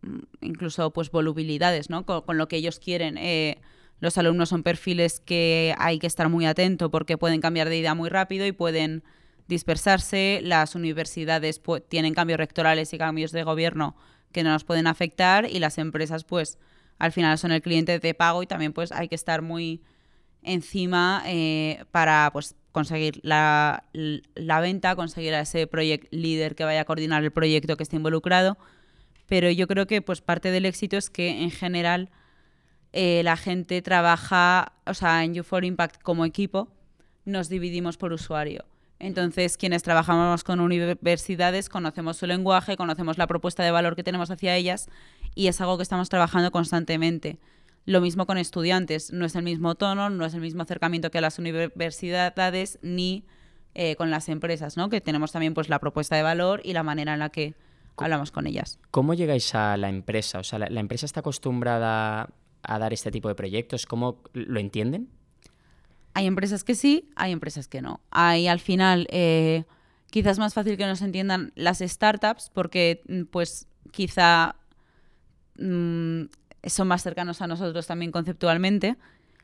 mm, 0.01 0.19
incluso 0.41 0.91
pues 0.91 1.11
volubilidades, 1.11 1.89
¿no? 1.89 2.05
Con, 2.05 2.23
con 2.23 2.37
lo 2.37 2.49
que 2.49 2.57
ellos 2.57 2.79
quieren. 2.79 3.17
Eh, 3.17 3.61
los 3.99 4.17
alumnos 4.17 4.49
son 4.49 4.63
perfiles 4.63 5.19
que 5.19 5.75
hay 5.77 5.99
que 5.99 6.07
estar 6.07 6.29
muy 6.29 6.45
atento 6.45 6.89
porque 6.91 7.17
pueden 7.17 7.41
cambiar 7.41 7.69
de 7.69 7.77
idea 7.77 7.93
muy 7.95 8.09
rápido 8.09 8.45
y 8.45 8.51
pueden 8.51 9.03
dispersarse. 9.47 10.39
Las 10.43 10.75
universidades 10.75 11.61
pu- 11.61 11.83
tienen 11.87 12.13
cambios 12.13 12.37
rectorales 12.37 12.93
y 12.93 12.97
cambios 12.97 13.31
de 13.31 13.43
gobierno 13.43 13.95
que 14.31 14.43
no 14.43 14.51
nos 14.51 14.63
pueden 14.63 14.87
afectar 14.87 15.49
y 15.49 15.59
las 15.59 15.77
empresas 15.77 16.23
pues 16.23 16.57
al 16.99 17.11
final 17.11 17.37
son 17.37 17.51
el 17.51 17.61
cliente 17.61 17.99
de 17.99 18.13
pago 18.13 18.43
y 18.43 18.47
también 18.47 18.73
pues 18.73 18.91
hay 18.91 19.07
que 19.07 19.15
estar 19.15 19.41
muy 19.41 19.81
encima 20.43 21.23
eh, 21.25 21.83
para 21.91 22.29
pues 22.31 22.55
conseguir 22.71 23.19
la, 23.23 23.83
venta, 24.61 24.95
conseguir 24.95 25.33
a 25.33 25.41
ese 25.41 25.67
project 25.67 26.07
leader 26.13 26.55
que 26.55 26.63
vaya 26.63 26.81
a 26.81 26.85
coordinar 26.85 27.23
el 27.23 27.31
proyecto 27.31 27.75
que 27.75 27.83
esté 27.83 27.95
involucrado. 27.95 28.57
Pero 29.27 29.49
yo 29.51 29.67
creo 29.67 29.87
que 29.87 30.01
pues 30.01 30.21
parte 30.21 30.51
del 30.51 30.65
éxito 30.65 30.97
es 30.97 31.09
que 31.09 31.41
en 31.41 31.51
general 31.51 32.09
eh, 32.93 33.21
la 33.23 33.37
gente 33.37 33.81
trabaja, 33.81 34.73
o 34.85 34.93
sea, 34.93 35.23
en 35.23 35.33
U4 35.33 35.65
Impact 35.65 36.01
como 36.01 36.25
equipo, 36.25 36.69
nos 37.25 37.49
dividimos 37.49 37.97
por 37.97 38.13
usuario. 38.13 38.65
Entonces, 38.99 39.55
quienes 39.55 39.81
trabajamos 39.81 40.43
con 40.43 40.59
universidades 40.59 41.69
conocemos 41.69 42.17
su 42.17 42.27
lenguaje, 42.27 42.75
conocemos 42.75 43.17
la 43.17 43.27
propuesta 43.27 43.63
de 43.63 43.71
valor 43.71 43.95
que 43.95 44.03
tenemos 44.03 44.29
hacia 44.29 44.55
ellas 44.55 44.89
y 45.35 45.47
es 45.47 45.61
algo 45.61 45.77
que 45.77 45.83
estamos 45.83 46.09
trabajando 46.09 46.51
constantemente. 46.51 47.39
Lo 47.85 48.01
mismo 48.01 48.25
con 48.25 48.37
estudiantes, 48.37 49.13
no 49.13 49.25
es 49.25 49.35
el 49.35 49.43
mismo 49.43 49.75
tono, 49.75 50.09
no 50.09 50.25
es 50.25 50.33
el 50.33 50.41
mismo 50.41 50.63
acercamiento 50.63 51.11
que 51.11 51.19
a 51.19 51.21
las 51.21 51.39
universidades 51.39 52.77
ni 52.81 53.23
eh, 53.73 53.95
con 53.95 54.11
las 54.11 54.27
empresas, 54.27 54.75
¿no? 54.75 54.89
Que 54.89 54.99
tenemos 54.99 55.31
también 55.31 55.53
pues 55.53 55.69
la 55.69 55.79
propuesta 55.79 56.17
de 56.17 56.23
valor 56.23 56.59
y 56.65 56.73
la 56.73 56.83
manera 56.83 57.13
en 57.13 57.19
la 57.19 57.29
que 57.29 57.55
hablamos 57.95 58.31
con 58.31 58.47
ellas. 58.47 58.79
¿Cómo 58.91 59.13
llegáis 59.13 59.55
a 59.55 59.77
la 59.77 59.89
empresa? 59.89 60.39
O 60.39 60.43
sea, 60.43 60.59
¿la, 60.59 60.69
la 60.69 60.81
empresa 60.81 61.05
está 61.05 61.21
acostumbrada 61.21 62.29
a 62.63 62.79
dar 62.79 62.93
este 62.93 63.11
tipo 63.11 63.27
de 63.27 63.35
proyectos? 63.35 63.85
¿Cómo 63.85 64.21
lo 64.33 64.59
entienden? 64.59 65.09
Hay 66.13 66.25
empresas 66.25 66.63
que 66.63 66.75
sí, 66.75 67.09
hay 67.15 67.31
empresas 67.31 67.67
que 67.67 67.81
no. 67.81 68.01
Hay 68.11 68.47
al 68.47 68.59
final, 68.59 69.07
eh, 69.11 69.63
quizás 70.09 70.39
más 70.39 70.53
fácil 70.53 70.77
que 70.77 70.85
nos 70.85 71.01
entiendan 71.01 71.51
las 71.55 71.79
startups, 71.79 72.49
porque 72.53 73.01
mm, 73.07 73.23
pues 73.23 73.67
quizá 73.91 74.55
mm, 75.57 76.23
son 76.65 76.87
más 76.87 77.03
cercanos 77.03 77.41
a 77.41 77.47
nosotros 77.47 77.87
también 77.87 78.11
conceptualmente. 78.11 78.97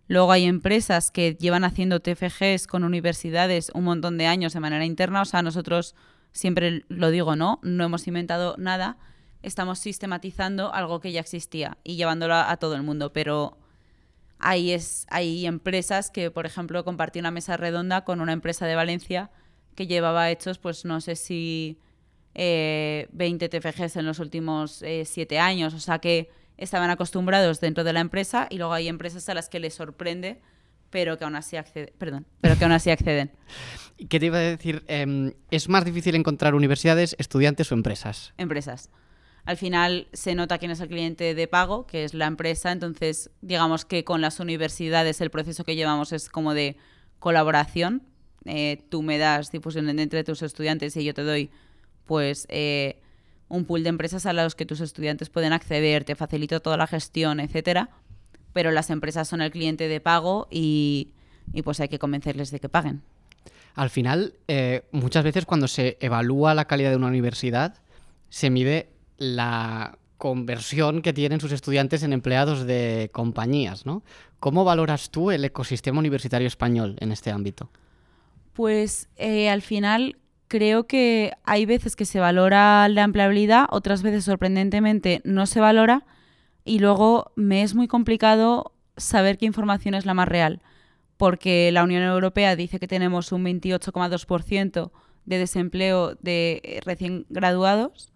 Luego 0.08 0.32
hay 0.32 0.44
empresas 0.44 1.12
que 1.12 1.36
llevan 1.36 1.64
haciendo 1.64 2.00
TFGs 2.00 2.68
con 2.68 2.84
universidades 2.84 3.72
un 3.74 3.86
montón 3.86 4.18
de 4.18 4.28
años 4.28 4.54
de 4.54 4.60
manera 4.60 4.86
interna. 4.86 5.22
O 5.22 5.26
sea, 5.26 5.42
nosotros 5.42 5.96
siempre 6.32 6.84
lo 6.90 7.10
digo, 7.10 7.36
¿no? 7.36 7.60
No 7.64 7.86
hemos 7.86 8.08
inventado 8.08 8.56
nada. 8.58 8.98
Estamos 9.46 9.80
sistematizando 9.80 10.74
algo 10.74 11.00
que 11.00 11.12
ya 11.12 11.22
existía 11.22 11.78
y 11.84 11.96
llevándolo 11.96 12.36
a, 12.36 12.58
todo 12.58 12.76
el 12.76 12.84
mundo. 12.84 13.14
Pero 13.14 13.58
hay, 14.40 14.72
es, 14.72 15.06
hay 15.10 15.46
empresas 15.46 16.10
que, 16.10 16.32
por 16.32 16.46
ejemplo, 16.46 16.84
compartí 16.84 17.20
una 17.20 17.32
mesa 17.32 17.58
redonda 17.58 18.04
con 18.04 18.22
una 18.22 18.34
empresa 18.34 18.66
de 18.66 18.76
Valencia 18.76 19.32
que 19.76 19.88
llevaba 19.88 20.32
hechos, 20.32 20.58
pues 20.58 20.86
no 20.86 21.02
sé 21.02 21.16
si 21.16 21.80
20 22.34 23.46
eh, 23.46 23.50
TFGs 23.50 23.98
en 23.98 24.06
los 24.06 24.20
últimos 24.20 24.82
eh, 24.82 25.04
siete 25.06 25.40
años. 25.40 25.74
O 25.74 25.80
sea 25.80 26.00
que 26.00 26.30
estaban 26.58 26.90
acostumbrados 26.90 27.60
dentro 27.60 27.84
de 27.84 27.94
la 27.94 28.00
empresa 28.00 28.48
y 28.50 28.58
luego 28.58 28.74
hay 28.74 28.88
empresas 28.88 29.30
a 29.30 29.34
las 29.34 29.50
que 29.50 29.60
les 29.60 29.74
sorprende 29.76 30.42
pero 30.96 31.18
que 31.18 31.26
aún 31.26 31.36
así 31.36 31.58
acceden. 31.58 31.92
Perdón, 31.98 32.26
pero 32.40 32.58
que 32.58 32.64
aún 32.64 32.72
así 32.72 32.90
acceden. 32.90 33.30
¿Qué 34.08 34.18
te 34.18 34.28
iba 34.28 34.38
a 34.38 34.42
decir? 34.42 34.84
Em, 34.88 35.34
¿Es 35.52 35.68
más 35.68 35.84
difícil 35.84 36.16
encontrar 36.16 36.56
universidades, 36.56 37.18
estudiantes 37.20 37.70
o 37.72 37.76
empresas? 37.76 38.34
Empresas. 38.38 38.90
Al 39.46 39.58
final 39.58 40.08
se 40.12 40.34
nota 40.34 40.58
quién 40.58 40.72
es 40.72 40.80
el 40.80 40.88
cliente 40.88 41.36
de 41.36 41.48
pago, 41.48 41.86
que 41.86 42.04
es 42.04 42.16
la 42.16 42.26
empresa, 42.26 42.72
entonces 42.72 43.30
digamos 43.42 43.86
que 43.86 44.04
con 44.04 44.20
las 44.20 44.40
universidades 44.40 45.22
el 45.22 45.30
proceso 45.30 45.64
que 45.64 45.76
llevamos 45.76 46.12
es 46.14 46.30
como 46.30 46.56
de 46.56 46.78
colaboración. 47.20 48.02
Eh, 48.46 48.84
tú 48.90 49.04
me 49.04 49.20
das 49.20 49.52
difusión 49.52 49.88
entre 50.00 50.24
tus 50.24 50.42
estudiantes 50.42 50.98
y 50.98 51.04
yo 51.04 51.14
te 51.14 51.24
doy 51.24 51.52
pues 52.06 52.48
eh, 52.50 53.00
un 53.48 53.66
pool 53.66 53.84
de 53.84 53.90
empresas 53.90 54.26
a 54.26 54.34
los 54.34 54.56
que 54.56 54.66
tus 54.66 54.82
estudiantes 54.82 55.30
pueden 55.30 55.54
acceder, 55.54 56.04
te 56.04 56.16
facilito 56.16 56.60
toda 56.60 56.78
la 56.78 56.88
gestión, 56.88 57.40
etcétera, 57.40 57.90
pero 58.54 58.72
las 58.72 58.90
empresas 58.90 59.28
son 59.28 59.42
el 59.42 59.52
cliente 59.52 59.88
de 59.88 60.00
pago 60.00 60.48
y, 60.50 61.12
pues 61.64 61.80
hay 61.80 61.88
que 61.88 62.00
convencerles 62.00 62.50
de 62.52 62.60
que 62.60 62.70
paguen. 62.70 63.04
Al 63.76 63.90
final, 63.90 64.34
eh, 64.48 64.84
muchas 64.92 65.24
veces 65.24 65.46
cuando 65.46 65.68
se 65.68 65.98
evalúa 66.00 66.56
la 66.56 66.66
calidad 66.66 66.90
de 66.90 66.96
una 66.96 67.08
universidad, 67.08 67.76
se 68.30 68.50
mide 68.50 68.90
la 69.18 69.98
conversión 70.18 71.02
que 71.02 71.14
tienen 71.14 71.42
sus 71.42 71.52
estudiantes 71.52 72.04
en 72.04 72.14
empleados 72.14 72.66
de 72.66 73.10
compañías, 73.14 73.86
¿no? 73.86 74.04
¿Cómo 74.40 74.64
valoras 74.64 75.10
tú 75.10 75.32
el 75.32 75.44
ecosistema 75.46 76.00
universitario 76.00 76.48
español 76.48 76.96
en 77.00 77.12
este 77.12 77.32
ámbito? 77.32 77.70
Pues 78.54 79.10
eh, 79.18 79.50
al 79.50 79.62
final 79.62 80.18
creo 80.48 80.88
que 80.88 81.34
hay 81.44 81.66
veces 81.66 81.96
que 81.96 82.06
se 82.06 82.20
valora 82.20 82.88
la 82.88 83.04
empleabilidad, 83.04 83.66
otras 83.70 84.02
veces 84.04 84.24
sorprendentemente 84.24 85.22
no 85.26 85.46
se 85.46 85.60
valora 85.60 86.06
y 86.64 86.80
luego 86.80 87.32
me 87.36 87.62
es 87.62 87.76
muy 87.76 87.88
complicado 87.88 88.72
saber 88.98 89.38
qué 89.38 89.46
información 89.46 89.94
es 89.96 90.06
la 90.06 90.14
más 90.14 90.28
real, 90.28 90.62
porque 91.18 91.72
la 91.72 91.84
Unión 91.84 92.04
Europea 92.04 92.56
dice 92.56 92.80
que 92.80 92.88
tenemos 92.88 93.32
un 93.32 93.44
28,2% 93.44 94.92
de 95.26 95.38
desempleo 95.38 96.16
de 96.16 96.62
eh, 96.64 96.80
recién 96.86 97.26
graduados, 97.30 98.12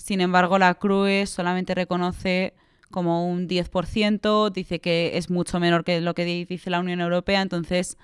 sin 0.00 0.20
embargo 0.20 0.58
la 0.58 0.74
CRUE 0.74 1.26
solamente 1.26 1.74
reconoce 1.74 2.54
como 2.90 3.30
un 3.30 3.48
10%, 3.48 4.50
dice 4.50 4.80
que 4.80 5.12
es 5.14 5.30
mucho 5.30 5.60
menor 5.60 5.84
que 5.84 6.00
lo 6.00 6.14
que 6.14 6.24
dice 6.24 6.70
la 6.70 6.80
Unión 6.80 7.00
Europea, 7.00 7.42
entonces 7.42 7.98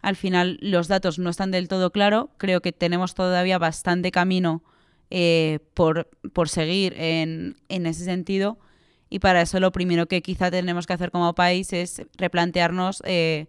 al 0.00 0.16
final 0.16 0.58
los 0.60 0.88
datos 0.88 1.18
no 1.18 1.30
están 1.30 1.50
del 1.50 1.68
todo 1.68 1.90
claros. 1.90 2.26
Creo 2.38 2.60
que 2.60 2.72
tenemos 2.72 3.14
todavía 3.14 3.58
bastante 3.58 4.10
camino 4.10 4.62
eh, 5.10 5.58
por, 5.74 6.08
seguir 6.46 6.94
en, 6.96 7.56
ese 7.68 8.04
sentido. 8.04 8.58
Y 9.10 9.18
para 9.18 9.42
eso 9.42 9.60
lo 9.60 9.72
primero 9.72 10.06
que 10.06 10.22
quizá 10.22 10.50
tenemos 10.50 10.86
que 10.86 10.94
hacer 10.94 11.10
como 11.10 11.34
país 11.34 11.72
es 11.72 12.02
replantearnos 12.16 13.02
eh, 13.04 13.46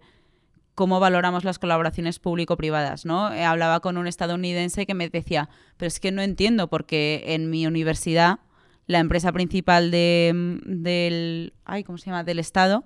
cómo 0.75 0.99
valoramos 0.99 1.43
las 1.43 1.59
colaboraciones 1.59 2.19
público-privadas. 2.19 3.05
¿no? 3.05 3.31
Eh, 3.33 3.43
hablaba 3.43 3.79
con 3.79 3.97
un 3.97 4.07
estadounidense 4.07 4.85
que 4.85 4.93
me 4.93 5.09
decía, 5.09 5.49
pero 5.77 5.87
es 5.87 5.99
que 5.99 6.11
no 6.11 6.21
entiendo 6.21 6.69
porque 6.69 7.23
en 7.27 7.49
mi 7.49 7.67
universidad 7.67 8.39
la 8.85 8.99
empresa 8.99 9.31
principal 9.31 9.91
de, 9.91 10.59
del, 10.65 11.53
ay, 11.65 11.83
¿cómo 11.83 11.97
se 11.97 12.07
llama? 12.07 12.23
del 12.23 12.39
Estado 12.39 12.83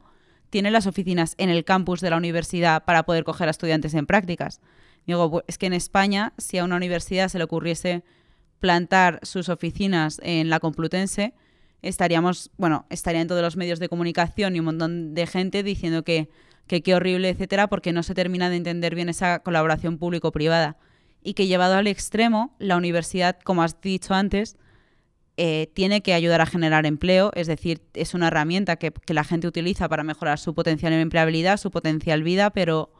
tiene 0.50 0.72
las 0.72 0.88
oficinas 0.88 1.36
en 1.38 1.50
el 1.50 1.66
campus 1.66 2.00
de 2.02 2.10
la 2.10 2.18
universidad 2.18 2.86
para 2.86 3.04
poder 3.04 3.24
coger 3.24 3.48
a 3.48 3.52
estudiantes 3.52 3.94
en 3.94 4.06
prácticas. 4.06 4.62
Digo, 5.06 5.44
es 5.48 5.58
que 5.58 5.66
en 5.66 5.74
España, 5.74 6.34
si 6.38 6.58
a 6.58 6.64
una 6.64 6.76
universidad 6.76 7.30
se 7.30 7.38
le 7.38 7.44
ocurriese 7.44 8.04
plantar 8.60 9.20
sus 9.24 9.50
oficinas 9.50 10.20
en 10.24 10.50
la 10.50 10.60
Complutense, 10.60 11.34
estaríamos, 11.82 12.52
bueno, 12.58 12.86
estarían 12.90 13.28
todos 13.28 13.42
los 13.42 13.56
medios 13.56 13.80
de 13.80 13.90
comunicación 13.90 14.56
y 14.56 14.60
un 14.60 14.66
montón 14.66 15.14
de 15.14 15.28
gente 15.28 15.64
diciendo 15.64 16.04
que, 16.04 16.30
que 16.68 16.84
qué 16.84 16.96
horrible, 16.96 17.30
etcétera, 17.30 17.68
porque 17.68 17.94
no 17.94 18.04
se 18.04 18.14
termina 18.14 18.50
de 18.50 18.58
entender 18.58 18.94
bien 18.96 19.10
esa 19.10 19.40
colaboración 19.40 19.98
público-privada. 19.98 20.78
Y 21.24 21.34
que 21.34 21.48
llevado 21.48 21.76
al 21.76 21.88
extremo, 21.88 22.56
la 22.60 22.78
universidad, 22.78 23.40
como 23.44 23.64
has 23.64 23.82
dicho 23.82 24.14
antes, 24.14 24.58
eh, 25.40 25.70
tiene 25.76 26.02
que 26.02 26.16
ayudar 26.16 26.42
a 26.42 26.48
generar 26.48 26.88
empleo, 26.88 27.32
es 27.36 27.46
decir, 27.46 27.82
es 27.94 28.16
una 28.16 28.28
herramienta 28.28 28.78
que, 28.78 28.92
la 29.08 29.24
gente 29.24 29.48
utiliza 29.48 29.88
para 29.88 30.04
mejorar 30.04 30.40
su 30.40 30.56
potencial 30.56 30.94
en 30.94 31.00
empleabilidad, 31.00 31.58
su 31.58 31.70
potencial 31.70 32.24
vida, 32.24 32.50
pero 32.50 32.92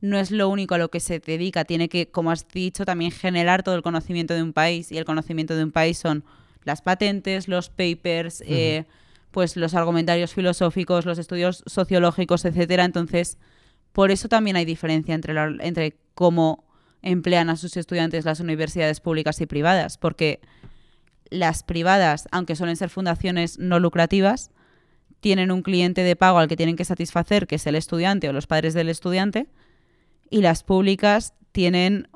no 0.00 0.18
es 0.18 0.30
lo 0.30 0.48
único 0.48 0.74
a 0.74 0.78
lo 0.78 0.90
que 0.90 1.00
se 1.00 1.18
dedica, 1.18 1.66
tiene 1.66 1.90
que, 1.90 2.10
como 2.10 2.30
has 2.30 2.48
dicho, 2.48 2.86
también 2.86 3.10
generar 3.10 3.62
todo 3.62 3.74
el 3.74 3.82
conocimiento 3.82 4.32
de 4.32 4.42
un 4.42 4.54
país 4.54 4.90
y 4.90 4.96
el 4.96 5.04
conocimiento 5.04 5.54
de 5.54 5.64
un 5.64 5.70
país 5.70 5.98
son 5.98 6.24
las 6.64 6.80
patentes, 6.80 7.46
los 7.46 7.68
papers, 7.68 8.42
eh, 8.46 8.86
pues 9.30 9.56
los 9.56 9.74
argumentarios 9.74 10.34
filosóficos, 10.34 11.06
los 11.06 11.18
estudios 11.18 11.62
sociológicos, 11.66 12.44
etcétera. 12.44 12.84
Entonces, 12.84 13.38
por 13.92 14.10
eso 14.10 14.28
también 14.28 14.56
hay 14.56 14.64
diferencia 14.64 15.14
entre, 15.14 15.34
entre 15.60 15.96
cómo 16.14 16.64
emplean 17.02 17.48
a 17.50 17.56
sus 17.56 17.76
estudiantes 17.76 18.24
las 18.24 18.40
universidades 18.40 19.00
públicas 19.00 19.40
y 19.40 19.46
privadas, 19.46 19.98
porque 19.98 20.40
las 21.30 21.62
privadas, 21.62 22.28
aunque 22.30 22.56
suelen 22.56 22.76
ser 22.76 22.90
fundaciones 22.90 23.58
no 23.58 23.78
lucrativas, 23.78 24.50
tienen 25.20 25.50
un 25.50 25.62
cliente 25.62 26.02
de 26.02 26.16
pago 26.16 26.38
al 26.38 26.48
que 26.48 26.56
tienen 26.56 26.76
que 26.76 26.84
satisfacer, 26.84 27.46
que 27.46 27.56
es 27.56 27.66
el 27.66 27.74
estudiante 27.74 28.28
o 28.28 28.32
los 28.32 28.46
padres 28.46 28.74
del 28.74 28.88
estudiante, 28.88 29.48
y 30.28 30.42
las 30.42 30.62
públicas 30.62 31.34
tienen 31.52 32.08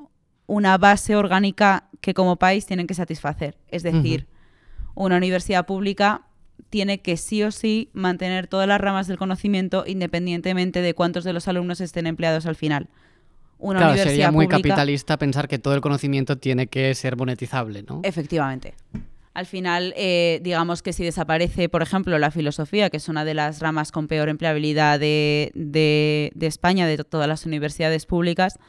una 0.47 0.77
base 0.77 1.15
orgánica 1.15 1.89
que 2.01 2.13
como 2.13 2.37
país 2.37 2.65
tienen 2.65 2.87
que 2.87 2.93
satisfacer. 2.93 3.57
Es 3.67 3.83
decir, 3.83 4.27
una 4.93 5.17
universidad 5.17 5.65
pública 5.65 6.24
tiene 6.75 6.99
que 6.99 7.15
sí 7.15 7.41
o 7.41 7.51
sí 7.51 7.89
mantener 7.93 8.47
todas 8.47 8.67
las 8.67 8.81
ramas 8.81 9.07
del 9.07 9.17
conocimiento 9.17 9.85
independientemente 9.87 10.81
de 10.81 10.93
cuántos 10.93 11.23
de 11.23 11.31
los 11.31 11.47
alumnos 11.47 11.79
estén 11.79 12.05
empleados 12.05 12.45
al 12.47 12.57
final. 12.57 12.89
Una 13.59 13.79
claro, 13.79 13.95
sería 13.95 14.29
muy 14.29 14.49
capitalista 14.49 15.17
pensar 15.17 15.47
que 15.47 15.57
todo 15.57 15.73
el 15.73 15.79
conocimiento 15.79 16.37
tiene 16.37 16.67
que 16.67 16.93
ser 16.93 17.15
monetizable, 17.15 17.83
¿no? 17.83 18.01
Efectivamente. 18.03 18.73
Al 19.33 19.45
final, 19.45 19.93
eh, 19.95 20.41
digamos 20.43 20.81
que 20.81 20.91
si 20.91 21.05
desaparece, 21.05 21.69
por 21.69 21.81
ejemplo, 21.81 22.19
la 22.19 22.29
filosofía, 22.29 22.89
que 22.89 22.97
es 22.97 23.07
una 23.07 23.23
de 23.23 23.35
las 23.35 23.61
ramas 23.61 23.93
con 23.93 24.09
peor 24.09 24.27
empleabilidad 24.27 24.99
de, 24.99 25.53
de, 25.55 26.33
de 26.35 26.47
España, 26.47 26.87
de 26.87 26.97
todas 27.05 27.29
las 27.29 27.45
universidades 27.45 28.05
públicas, 28.05 28.59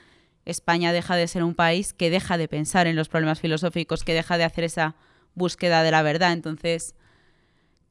España 0.45 0.93
deja 0.93 1.17
de 1.17 1.27
ser 1.27 1.43
un 1.43 1.57
país 1.57 1.93
que 1.93 2.09
deja 2.09 2.39
de 2.39 2.47
pensar 2.47 2.87
en 2.87 2.95
los 2.95 3.09
problemas 3.09 3.41
filosóficos, 3.41 4.05
que 4.05 4.15
deja 4.15 4.39
de 4.39 4.45
hacer 4.45 4.63
esa 4.63 4.95
búsqueda 5.35 5.83
de 5.83 5.91
la 5.91 6.03
verdad. 6.03 6.33
Entonces, 6.33 6.95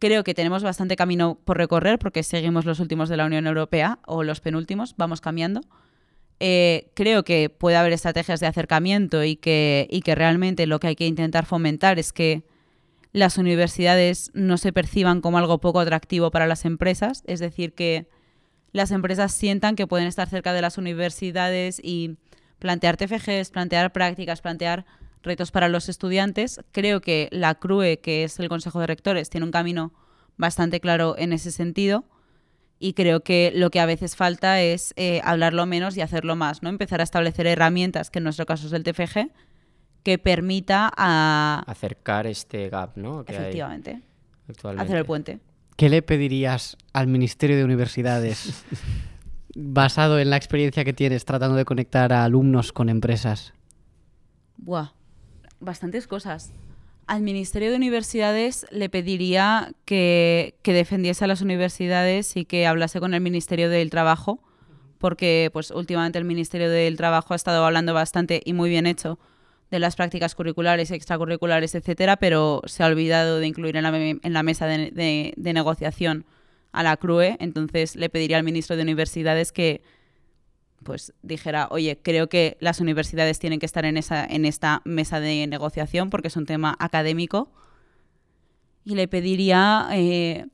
creo 0.05 0.23
que 0.23 0.35
tenemos 0.35 0.61
bastante 0.61 0.95
camino 0.95 1.39
por 1.45 1.57
recorrer 1.57 1.97
porque 1.97 2.21
seguimos 2.21 2.65
los 2.65 2.79
últimos 2.79 3.09
de 3.09 3.17
la 3.17 3.25
Unión 3.25 3.47
Europea 3.47 3.97
o 4.05 4.21
los 4.21 4.39
penúltimos, 4.39 4.93
vamos 4.97 5.19
cambiando. 5.19 5.61
Eh, 6.39 6.91
creo 6.93 7.23
que 7.23 7.49
puede 7.49 7.77
haber 7.77 7.91
estrategias 7.91 8.39
de 8.39 8.45
acercamiento 8.45 9.23
y 9.23 9.35
que, 9.35 9.87
y 9.89 10.01
que 10.01 10.13
realmente 10.13 10.67
lo 10.67 10.79
que 10.79 10.87
hay 10.87 10.95
que 10.95 11.07
intentar 11.07 11.47
fomentar 11.47 11.97
es 11.97 12.13
que 12.13 12.43
las 13.13 13.39
universidades 13.39 14.29
no 14.35 14.57
se 14.57 14.71
perciban 14.71 15.21
como 15.21 15.39
algo 15.39 15.59
poco 15.59 15.79
atractivo 15.79 16.29
para 16.29 16.45
las 16.45 16.65
empresas, 16.65 17.23
es 17.25 17.39
decir, 17.39 17.73
que 17.73 18.07
las 18.73 18.91
empresas 18.91 19.33
sientan 19.33 19.75
que 19.75 19.87
pueden 19.87 20.05
estar 20.05 20.29
cerca 20.29 20.53
de 20.53 20.61
las 20.61 20.77
universidades 20.77 21.81
y 21.83 22.17
plantear 22.59 22.95
TFGs, 22.97 23.49
plantear 23.49 23.91
prácticas, 23.91 24.41
plantear 24.41 24.85
retos 25.25 25.51
para 25.51 25.67
los 25.67 25.89
estudiantes. 25.89 26.61
Creo 26.71 27.01
que 27.01 27.27
la 27.31 27.55
CRUE, 27.55 27.99
que 27.99 28.23
es 28.23 28.39
el 28.39 28.49
Consejo 28.49 28.79
de 28.79 28.87
Rectores, 28.87 29.29
tiene 29.29 29.45
un 29.45 29.51
camino 29.51 29.93
bastante 30.37 30.79
claro 30.79 31.15
en 31.17 31.33
ese 31.33 31.51
sentido 31.51 32.05
y 32.79 32.93
creo 32.93 33.21
que 33.21 33.51
lo 33.55 33.69
que 33.69 33.79
a 33.79 33.85
veces 33.85 34.15
falta 34.15 34.61
es 34.61 34.93
eh, 34.97 35.21
hablarlo 35.23 35.65
menos 35.65 35.95
y 35.97 36.01
hacerlo 36.01 36.35
más, 36.35 36.61
¿no? 36.61 36.69
Empezar 36.69 36.99
a 36.99 37.03
establecer 37.03 37.47
herramientas, 37.47 38.11
que 38.11 38.19
en 38.19 38.23
nuestro 38.23 38.45
caso 38.45 38.67
es 38.67 38.73
el 38.73 38.83
TFG, 38.83 39.31
que 40.03 40.17
permita 40.17 40.91
a... 40.95 41.63
Acercar 41.67 42.27
este 42.27 42.69
gap, 42.69 42.97
¿no? 42.97 43.21
Efectivamente. 43.27 44.01
Hacer 44.77 44.97
el 44.97 45.05
puente. 45.05 45.39
¿Qué 45.77 45.89
le 45.89 46.01
pedirías 46.01 46.77
al 46.93 47.07
Ministerio 47.07 47.57
de 47.57 47.63
Universidades 47.63 48.63
basado 49.55 50.19
en 50.19 50.29
la 50.29 50.37
experiencia 50.37 50.85
que 50.85 50.93
tienes 50.93 51.25
tratando 51.25 51.55
de 51.55 51.65
conectar 51.65 52.13
a 52.13 52.23
alumnos 52.23 52.71
con 52.71 52.89
empresas? 52.89 53.53
Buah, 54.57 54.91
bastantes 55.59 56.07
cosas. 56.07 56.51
Al 57.07 57.21
Ministerio 57.21 57.69
de 57.69 57.75
Universidades 57.75 58.65
le 58.71 58.89
pediría 58.89 59.73
que, 59.85 60.55
que 60.63 60.73
defendiese 60.73 61.23
a 61.23 61.27
las 61.27 61.41
universidades 61.41 62.35
y 62.35 62.45
que 62.45 62.65
hablase 62.65 62.99
con 62.99 63.13
el 63.13 63.21
Ministerio 63.21 63.69
del 63.69 63.89
Trabajo, 63.91 64.39
porque 64.97 65.49
pues 65.53 65.69
últimamente 65.69 66.17
el 66.17 66.25
Ministerio 66.25 66.69
del 66.69 66.97
Trabajo 66.97 67.33
ha 67.33 67.35
estado 67.35 67.63
hablando 67.63 67.93
bastante 67.93 68.41
y 68.43 68.53
muy 68.53 68.69
bien 68.69 68.87
hecho 68.87 69.19
de 69.69 69.79
las 69.79 69.95
prácticas 69.95 70.35
curriculares, 70.35 70.89
extracurriculares, 70.91 71.75
etcétera, 71.75 72.17
pero 72.17 72.61
se 72.65 72.83
ha 72.83 72.87
olvidado 72.87 73.39
de 73.39 73.47
incluir 73.47 73.77
en 73.77 73.83
la, 73.83 73.95
en 73.97 74.33
la 74.33 74.43
mesa 74.43 74.67
de, 74.67 74.91
de, 74.91 75.33
de 75.35 75.53
negociación 75.53 76.25
a 76.71 76.81
la 76.83 76.97
CRUE. 76.97 77.37
Entonces 77.39 77.95
le 77.95 78.09
pediría 78.09 78.37
al 78.37 78.43
ministro 78.43 78.75
de 78.75 78.83
Universidades 78.83 79.51
que 79.51 79.81
pues 80.85 81.13
dijera, 81.23 81.67
oye, 81.71 81.99
creo 82.01 82.29
que 82.29 82.55
las 82.61 82.79
universidades 82.79 83.39
tienen 83.39 83.59
que 83.59 83.65
estar 83.65 83.83
en, 83.83 83.97
esa, 83.97 84.23
en 84.23 84.45
esta 84.45 84.81
mesa 84.85 85.19
de 85.19 85.45
negociación 85.47 86.09
porque 86.09 86.29
es 86.29 86.37
un 86.37 86.45
tema 86.45 86.77
académico. 86.79 87.51
Y 88.85 88.95
le 88.95 89.07
pediría 89.07 89.87
eh, 89.91 90.45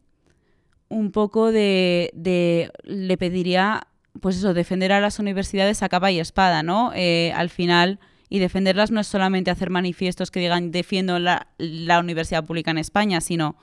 un 0.87 1.11
poco 1.11 1.51
de, 1.51 2.11
de, 2.15 2.71
Le 2.83 3.17
pediría, 3.17 3.87
pues 4.21 4.37
eso, 4.37 4.53
defender 4.53 4.93
a 4.93 5.01
las 5.01 5.19
universidades 5.19 5.83
a 5.83 5.89
capa 5.89 6.11
y 6.11 6.19
espada, 6.19 6.63
¿no? 6.63 6.93
Eh, 6.95 7.33
al 7.35 7.49
final, 7.49 7.99
y 8.29 8.39
defenderlas 8.39 8.89
no 8.89 9.01
es 9.01 9.07
solamente 9.07 9.51
hacer 9.51 9.69
manifiestos 9.69 10.31
que 10.31 10.39
digan 10.39 10.71
defiendo 10.71 11.19
la, 11.19 11.47
la 11.57 11.99
universidad 11.99 12.45
pública 12.45 12.71
en 12.71 12.77
España, 12.77 13.19
sino 13.19 13.57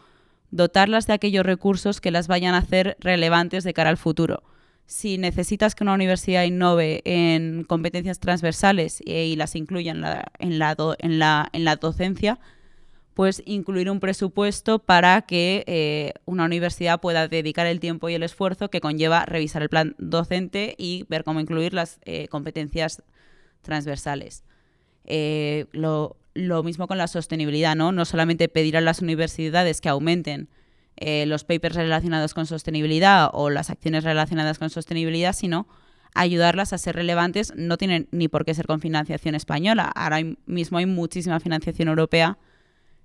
dotarlas 0.50 1.06
de 1.06 1.14
aquellos 1.14 1.46
recursos 1.46 2.02
que 2.02 2.10
las 2.10 2.28
vayan 2.28 2.54
a 2.54 2.58
hacer 2.58 2.98
relevantes 3.00 3.64
de 3.64 3.72
cara 3.72 3.88
al 3.88 3.96
futuro 3.96 4.42
si 4.88 5.18
necesitas 5.18 5.74
que 5.74 5.84
una 5.84 5.92
universidad 5.92 6.44
innove 6.44 7.02
en 7.04 7.64
competencias 7.64 8.20
transversales 8.20 9.02
y, 9.04 9.36
las 9.36 9.54
incluya 9.54 9.92
en 9.92 10.00
la, 10.00 10.32
en, 10.38 10.58
la 10.58 10.74
en, 10.98 11.18
la, 11.18 11.50
en 11.52 11.64
la 11.64 11.76
docencia, 11.76 12.40
pues 13.12 13.42
incluir 13.44 13.90
un 13.90 14.00
presupuesto 14.00 14.78
para 14.78 15.20
que 15.22 15.62
eh, 15.66 16.14
una 16.24 16.46
universidad 16.46 17.02
pueda 17.02 17.28
dedicar 17.28 17.66
el 17.66 17.80
tiempo 17.80 18.08
y 18.08 18.14
el 18.14 18.22
esfuerzo 18.22 18.70
que 18.70 18.80
conlleva 18.80 19.26
revisar 19.26 19.60
el 19.60 19.68
plan 19.68 19.94
docente 19.98 20.74
y 20.78 21.04
ver 21.10 21.22
cómo 21.22 21.40
incluir 21.40 21.74
las 21.74 22.00
eh, 22.06 22.28
competencias 22.28 23.02
transversales. 23.60 24.42
Eh, 25.04 25.66
lo, 25.72 26.16
lo, 26.32 26.62
mismo 26.62 26.88
con 26.88 26.96
la 26.96 27.08
sostenibilidad, 27.08 27.76
¿no? 27.76 27.92
No 27.92 28.06
solamente 28.06 28.48
pedir 28.48 28.74
a 28.78 28.80
las 28.80 29.02
universidades 29.02 29.82
que 29.82 29.90
aumenten 29.90 30.48
eh, 31.00 31.26
los 31.26 31.44
papers 31.44 31.76
relacionados 31.76 32.34
con 32.34 32.46
sostenibilidad 32.46 33.30
o 33.32 33.50
las 33.50 33.70
acciones 33.70 34.04
relacionadas 34.04 34.58
con 34.58 34.70
sostenibilidad, 34.70 35.32
sino 35.32 35.66
ayudarlas 36.14 36.72
a 36.72 36.78
ser 36.78 36.96
relevantes. 36.96 37.52
No 37.56 37.76
tienen 37.78 38.08
ni 38.10 38.28
por 38.28 38.44
qué 38.44 38.54
ser 38.54 38.66
con 38.66 38.80
financiación 38.80 39.34
española. 39.34 39.90
Ahora 39.94 40.18
mismo 40.46 40.78
hay 40.78 40.86
muchísima 40.86 41.40
financiación 41.40 41.88
europea 41.88 42.38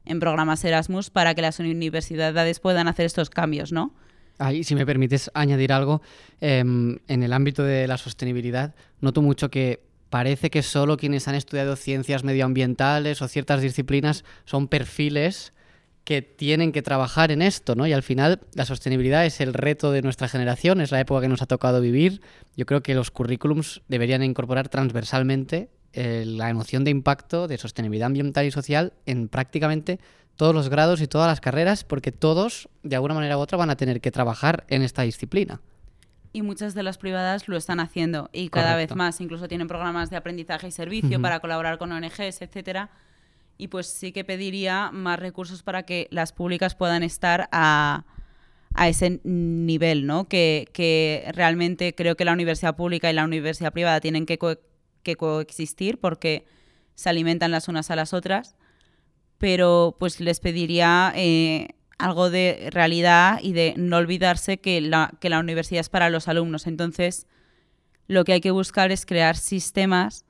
en 0.05 0.19
programas 0.19 0.63
Erasmus 0.65 1.09
para 1.09 1.35
que 1.35 1.41
las 1.41 1.59
universidades 1.59 2.59
puedan 2.59 2.88
hacer 2.88 3.05
estos 3.05 3.29
cambios, 3.29 3.71
¿no? 3.71 3.93
Ahí, 4.39 4.63
si 4.63 4.73
me 4.75 4.85
permites 4.85 5.29
añadir 5.35 5.71
algo, 5.71 6.01
eh, 6.41 6.59
en 6.59 7.23
el 7.23 7.33
ámbito 7.33 7.63
de 7.63 7.88
la 7.88 7.97
sostenibilidad, 7.97 8.73
noto 9.00 9.21
mucho 9.21 9.50
que 9.50 9.81
parece 10.09 10.50
que 10.50 10.63
solo 10.63 10.97
quienes 10.97 11.27
han 11.27 11.35
estudiado 11.35 11.75
ciencias 11.75 12.23
medioambientales 12.23 13.21
o 13.21 13.27
ciertas 13.27 13.62
disciplinas 13.62 14.25
son 14.45 14.67
perfiles 14.67 15.53
que 16.03 16.22
tienen 16.22 16.72
que 16.72 16.81
trabajar 16.81 17.31
en 17.31 17.41
esto, 17.41 17.75
¿no? 17.75 17.88
Y 17.88 17.93
al 17.93 18.03
final 18.03 18.41
la 18.53 18.65
sostenibilidad 18.65 19.25
es 19.25 19.39
el 19.39 19.53
reto 19.53 19.91
de 19.91 20.01
nuestra 20.01 20.27
generación, 20.27 20.81
es 20.81 20.91
la 20.91 21.00
época 21.00 21.22
que 21.22 21.29
nos 21.29 21.41
ha 21.41 21.45
tocado 21.45 21.79
vivir. 21.79 22.22
Yo 22.57 22.65
creo 22.65 22.83
que 22.83 22.93
los 22.93 23.10
currículums 23.10 23.81
deberían 23.88 24.24
incorporar 24.24 24.67
transversalmente 24.67 25.69
eh, 25.93 26.25
la 26.25 26.51
noción 26.53 26.83
de 26.83 26.91
impacto, 26.91 27.48
de 27.48 27.57
sostenibilidad 27.57 28.08
ambiental 28.08 28.45
y 28.45 28.51
social 28.51 28.93
en 29.06 29.30
prácticamente 29.30 29.99
todos 30.36 30.54
los 30.54 30.67
grados 30.67 30.99
y 30.99 31.08
todas 31.08 31.28
las 31.28 31.39
carreras, 31.39 31.84
porque 31.84 32.12
todos, 32.12 32.67
de 32.82 32.95
alguna 32.95 33.13
manera 33.13 33.38
u 33.38 33.39
otra, 33.39 33.58
van 33.58 33.69
a 33.69 33.78
tener 33.78 34.01
que 34.01 34.12
trabajar 34.12 34.65
en 34.67 34.82
esta 34.82 35.04
disciplina. 35.04 35.62
Y 36.34 36.41
muchas 36.41 36.73
de 36.73 36.82
las 36.82 36.97
privadas 36.97 37.47
lo 37.47 37.56
están 37.56 37.80
haciendo 37.80 38.30
y 38.34 38.49
cada 38.49 38.71
Correcto. 38.71 38.95
vez 38.95 38.97
más, 38.97 39.21
incluso 39.21 39.47
tienen 39.47 39.67
programas 39.67 40.10
de 40.10 40.17
aprendizaje 40.17 40.67
y 40.67 40.71
servicio 40.71 41.10
uh 41.10 41.13
-huh. 41.13 41.21
para 41.21 41.39
colaborar 41.39 41.78
con 41.78 41.91
ONGs, 41.91 42.41
etcétera 42.41 42.89
y 43.58 43.68
pues 43.68 43.88
sí 43.88 44.12
que 44.12 44.24
pediría 44.24 44.92
más 44.92 45.20
recursos 45.20 45.63
para 45.63 45.84
que 45.84 46.08
las 46.12 46.34
públicas 46.34 46.76
puedan 46.76 47.04
estar 47.04 47.50
a, 47.52 48.06
a 48.74 48.88
ese 48.89 49.22
nivel, 49.24 50.06
¿no? 50.06 50.28
Que, 50.28 50.68
que, 50.74 51.30
realmente 51.34 51.94
creo 51.96 52.16
que 52.16 52.26
la 52.26 52.34
universidad 52.34 52.76
pública 52.76 53.10
y 53.10 53.13
la 53.13 53.24
universidad 53.24 53.74
privada 53.74 54.00
tienen 54.00 54.26
que, 54.26 54.38
co 54.38 54.56
que 55.04 55.16
coexistir 55.16 56.00
porque 56.00 56.46
se 56.96 57.10
alimentan 57.10 57.52
las 57.52 57.68
unas 57.68 57.92
a 57.92 57.96
las 57.96 58.13
otras, 58.13 58.56
pero 59.38 59.96
pues 60.00 60.20
les 60.20 60.39
pediría 60.39 61.12
eh, 61.16 61.70
algo 61.98 62.30
de 62.30 62.70
realidad 62.72 63.39
y 63.42 63.54
de 63.54 63.74
no 63.78 63.98
olvidarse 63.98 64.58
que 64.58 64.82
la, 64.82 65.13
que 65.20 65.30
la 65.30 65.39
universidad 65.39 65.82
es 65.82 65.89
para 65.89 66.10
los 66.10 66.28
alumnos. 66.28 66.68
Entonces, 66.68 67.28
lo 68.08 68.24
que 68.24 68.34
hay 68.34 68.42
que 68.42 68.52
buscar 68.52 68.92
es 68.92 69.06
crear 69.06 69.36
sistemas 69.36 70.26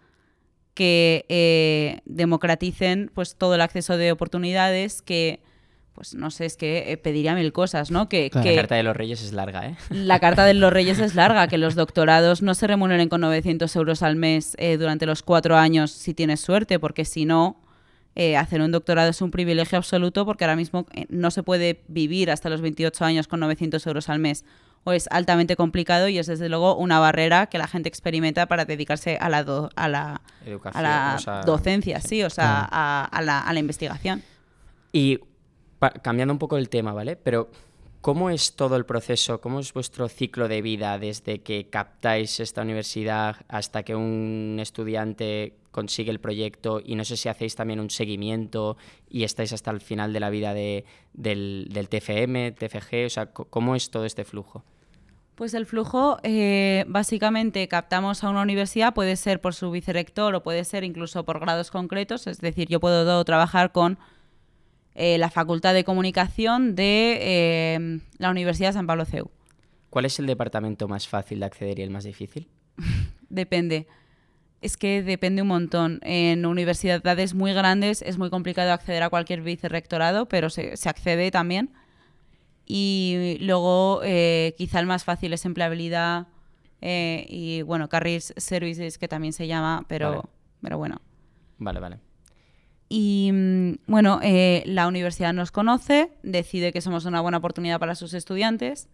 que 0.73 1.25
eh, 1.29 2.01
democraticen 2.05 3.11
pues 3.13 3.35
todo 3.35 3.55
el 3.55 3.61
acceso 3.61 3.97
de 3.97 4.11
oportunidades, 4.11 5.01
que 5.01 5.41
pues 5.93 6.15
no 6.15 6.31
sé, 6.31 6.45
es 6.45 6.57
que 6.57 6.91
eh, 6.91 6.97
pediría 6.97 7.35
mil 7.35 7.53
cosas, 7.53 7.91
¿no? 7.91 8.09
Que, 8.09 8.29
claro. 8.29 8.43
que, 8.43 8.55
la 8.55 8.61
carta 8.61 8.75
de 8.75 8.83
los 8.83 8.95
reyes 8.95 9.21
es 9.21 9.31
larga, 9.31 9.67
¿eh? 9.67 9.75
La 9.91 10.19
carta 10.19 10.43
de 10.43 10.55
los 10.55 10.73
reyes 10.73 10.99
es 10.99 11.13
larga, 11.13 11.47
que 11.47 11.57
los 11.57 11.75
doctorados 11.75 12.41
no 12.41 12.55
se 12.55 12.65
remuneren 12.65 13.09
con 13.09 13.21
900 13.21 13.75
euros 13.75 14.01
al 14.01 14.15
mes 14.15 14.55
eh, 14.57 14.77
durante 14.77 15.05
los 15.05 15.21
cuatro 15.21 15.55
años 15.55 15.91
si 15.91 16.13
tienes 16.13 16.39
suerte, 16.39 16.79
porque 16.79 17.05
si 17.05 17.25
no, 17.25 17.61
eh, 18.15 18.37
hacer 18.37 18.61
un 18.61 18.71
doctorado 18.71 19.09
es 19.09 19.21
un 19.21 19.31
privilegio 19.31 19.77
absoluto 19.77 20.25
porque 20.25 20.43
ahora 20.43 20.55
mismo 20.55 20.85
no 21.09 21.31
se 21.31 21.41
puede 21.43 21.83
vivir 21.87 22.31
hasta 22.31 22.49
los 22.49 22.61
28 22.61 23.05
años 23.05 23.27
con 23.27 23.39
900 23.39 23.85
euros 23.87 24.09
al 24.09 24.19
mes 24.19 24.45
o 24.83 24.91
es 24.91 25.07
altamente 25.11 25.55
complicado 25.55 26.07
y 26.07 26.17
es 26.17 26.27
desde 26.27 26.49
luego 26.49 26.75
una 26.75 26.99
barrera 26.99 27.47
que 27.47 27.57
la 27.57 27.67
gente 27.67 27.89
experimenta 27.89 28.47
para 28.47 28.65
dedicarse 28.65 29.17
a 29.19 29.29
la, 29.29 29.43
do, 29.43 29.69
a 29.75 29.87
la, 29.87 30.21
a 30.73 30.81
la 30.81 31.15
o 31.17 31.19
sea, 31.19 31.41
docencia, 31.41 32.01
sí, 32.01 32.07
sí 32.07 32.23
o 32.23 32.29
sea, 32.29 32.67
a, 32.69 33.05
a, 33.05 33.21
la, 33.21 33.39
a, 33.39 33.53
la, 33.53 33.59
investigación. 33.59 34.23
Y 34.91 35.19
cambiando 36.01 36.33
un 36.33 36.39
poco 36.39 36.57
el 36.57 36.69
tema, 36.69 36.93
¿vale? 36.93 37.15
Pero 37.15 37.49
¿cómo 38.01 38.29
es 38.29 38.55
todo 38.55 38.75
el 38.75 38.85
proceso? 38.85 39.39
¿Cómo 39.39 39.59
es 39.59 39.73
vuestro 39.73 40.09
ciclo 40.09 40.47
de 40.47 40.61
vida 40.61 40.99
desde 40.99 41.41
que 41.41 41.69
captáis 41.69 42.39
esta 42.39 42.61
universidad 42.61 43.37
hasta 43.47 43.83
que 43.83 43.95
un 43.95 44.57
estudiante 44.59 45.55
consigue 45.71 46.11
el 46.11 46.19
proyecto 46.19 46.81
y 46.83 46.95
no 46.95 47.03
sé 47.03 47.17
si 47.17 47.29
hacéis 47.29 47.55
también 47.55 47.79
un 47.79 47.89
seguimiento 47.89 48.77
y 49.09 49.23
estáis 49.23 49.53
hasta 49.53 49.71
el 49.71 49.81
final 49.81 50.13
de 50.13 50.19
la 50.19 50.29
vida 50.29 50.53
de, 50.53 50.85
del, 51.13 51.67
del 51.71 51.89
TFM, 51.89 52.51
TFG, 52.51 53.05
o 53.07 53.09
sea, 53.09 53.25
¿cómo 53.31 53.75
es 53.75 53.89
todo 53.89 54.05
este 54.05 54.23
flujo? 54.23 54.63
Pues 55.35 55.55
el 55.55 55.65
flujo, 55.65 56.19
eh, 56.21 56.85
básicamente 56.87 57.67
captamos 57.67 58.23
a 58.23 58.29
una 58.29 58.41
universidad, 58.43 58.93
puede 58.93 59.15
ser 59.15 59.41
por 59.41 59.55
su 59.55 59.71
vicerrector 59.71 60.35
o 60.35 60.43
puede 60.43 60.63
ser 60.63 60.83
incluso 60.83 61.25
por 61.25 61.39
grados 61.39 61.71
concretos, 61.71 62.27
es 62.27 62.39
decir, 62.39 62.67
yo 62.67 62.79
puedo 62.79 63.23
trabajar 63.25 63.71
con 63.71 63.97
eh, 64.93 65.17
la 65.17 65.31
Facultad 65.31 65.73
de 65.73 65.83
Comunicación 65.83 66.75
de 66.75 67.17
eh, 67.19 67.99
la 68.19 68.29
Universidad 68.29 68.69
de 68.69 68.73
San 68.73 68.85
Pablo 68.85 69.05
CEU. 69.05 69.31
¿Cuál 69.89 70.05
es 70.05 70.19
el 70.19 70.27
departamento 70.27 70.87
más 70.87 71.07
fácil 71.07 71.39
de 71.39 71.45
acceder 71.47 71.79
y 71.79 71.81
el 71.81 71.89
más 71.89 72.03
difícil? 72.03 72.47
Depende. 73.29 73.87
Es 74.61 74.77
que 74.77 75.03
depende 75.03 75.41
un 75.41 75.49
montón. 75.49 75.99
En 76.03 76.45
universidades 76.45 77.33
muy 77.33 77.51
grandes 77.53 78.01
es 78.01 78.17
muy 78.17 78.29
complicado 78.29 78.71
acceder 78.71 79.03
a 79.03 79.09
cualquier 79.09 79.41
vicerrectorado, 79.41 80.29
pero 80.29 80.49
se, 80.49 80.77
se 80.77 80.87
accede 80.87 81.31
también. 81.31 81.71
Y 82.65 83.37
luego, 83.41 84.01
eh, 84.03 84.55
quizá 84.57 84.79
el 84.79 84.85
más 84.85 85.03
fácil 85.03 85.33
es 85.33 85.45
empleabilidad 85.45 86.27
eh, 86.81 87.25
y, 87.29 87.61
bueno, 87.61 87.89
Carries 87.89 88.33
Services, 88.37 88.97
que 88.97 89.07
también 89.07 89.33
se 89.33 89.47
llama, 89.47 89.85
pero, 89.87 90.09
vale. 90.09 90.21
pero 90.61 90.77
bueno. 90.77 91.01
Vale, 91.57 91.79
vale. 91.79 91.99
Y 92.95 93.31
mm, 93.33 93.73
bueno, 93.87 94.19
eh, 94.21 94.61
la 94.67 94.87
universidad 94.87 95.33
nos 95.33 95.51
conoce, 95.51 96.11
decide 96.21 96.71
que 96.71 96.79
somos 96.79 97.05
una 97.05 97.21
buena 97.21 97.39
oportunidad 97.39 97.79
para 97.79 97.95
sus 97.95 98.13
estudiantes 98.13 98.87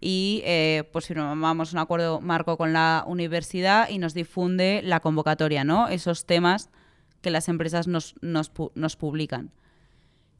y 0.00 0.42
eh, 0.44 0.88
pues 0.92 1.06
firmamos 1.06 1.72
un 1.72 1.78
acuerdo 1.80 2.20
marco 2.20 2.56
con 2.56 2.72
la 2.72 3.04
universidad 3.06 3.88
y 3.88 3.98
nos 3.98 4.14
difunde 4.14 4.80
la 4.84 5.00
convocatoria, 5.00 5.64
¿no? 5.64 5.88
Esos 5.88 6.24
temas 6.24 6.70
que 7.20 7.30
las 7.30 7.48
empresas 7.48 7.88
nos, 7.88 8.14
nos, 8.20 8.52
nos 8.74 8.96
publican. 8.96 9.50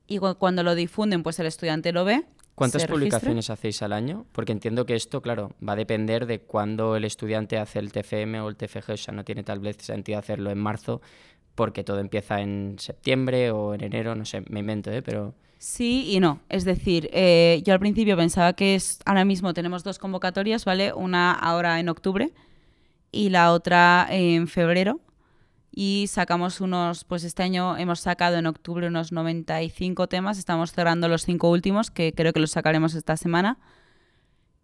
Y 0.06 0.18
cuando 0.18 0.62
lo 0.62 0.74
difunden, 0.74 1.24
pues 1.24 1.40
el 1.40 1.46
estudiante 1.46 1.92
lo 1.92 2.04
ve. 2.04 2.24
¿Cuántas 2.54 2.86
publicaciones 2.86 3.48
hacéis 3.50 3.82
al 3.82 3.92
año? 3.92 4.26
Porque 4.32 4.52
entiendo 4.52 4.84
que 4.84 4.94
esto, 4.94 5.22
claro, 5.22 5.52
va 5.66 5.72
a 5.72 5.76
depender 5.76 6.26
de 6.26 6.40
cuándo 6.40 6.96
el 6.96 7.04
estudiante 7.04 7.58
hace 7.58 7.78
el 7.78 7.92
TFM 7.92 8.40
o 8.40 8.48
el 8.48 8.56
TFG, 8.56 8.92
o 8.92 8.96
sea, 8.96 9.14
no 9.14 9.24
tiene 9.24 9.42
tal 9.42 9.60
vez 9.60 9.78
sentido 9.80 10.18
hacerlo 10.18 10.50
en 10.50 10.58
marzo, 10.58 11.00
porque 11.54 11.82
todo 11.84 11.98
empieza 11.98 12.40
en 12.40 12.76
septiembre 12.78 13.50
o 13.50 13.74
en 13.74 13.84
enero, 13.84 14.14
no 14.14 14.24
sé, 14.24 14.42
me 14.48 14.60
invento, 14.60 14.90
¿eh? 14.90 15.02
Pero... 15.02 15.34
Sí 15.58 16.10
y 16.10 16.20
no. 16.20 16.40
Es 16.48 16.64
decir, 16.64 17.08
eh, 17.12 17.62
yo 17.64 17.72
al 17.72 17.80
principio 17.80 18.16
pensaba 18.16 18.52
que 18.52 18.74
es, 18.74 18.98
ahora 19.06 19.24
mismo 19.24 19.54
tenemos 19.54 19.84
dos 19.84 19.98
convocatorias, 19.98 20.64
¿vale? 20.64 20.92
Una 20.92 21.32
ahora 21.32 21.78
en 21.78 21.88
octubre 21.88 22.32
y 23.12 23.28
la 23.28 23.52
otra 23.52 24.08
en 24.10 24.48
febrero. 24.48 25.00
Y 25.74 26.06
sacamos 26.08 26.60
unos, 26.60 27.04
pues 27.04 27.24
este 27.24 27.42
año 27.42 27.78
hemos 27.78 28.00
sacado 28.00 28.36
en 28.36 28.46
octubre 28.46 28.86
unos 28.86 29.10
95 29.10 30.06
temas, 30.06 30.38
estamos 30.38 30.72
cerrando 30.72 31.08
los 31.08 31.24
cinco 31.24 31.48
últimos, 31.50 31.90
que 31.90 32.12
creo 32.12 32.34
que 32.34 32.40
los 32.40 32.50
sacaremos 32.50 32.94
esta 32.94 33.16
semana. 33.16 33.58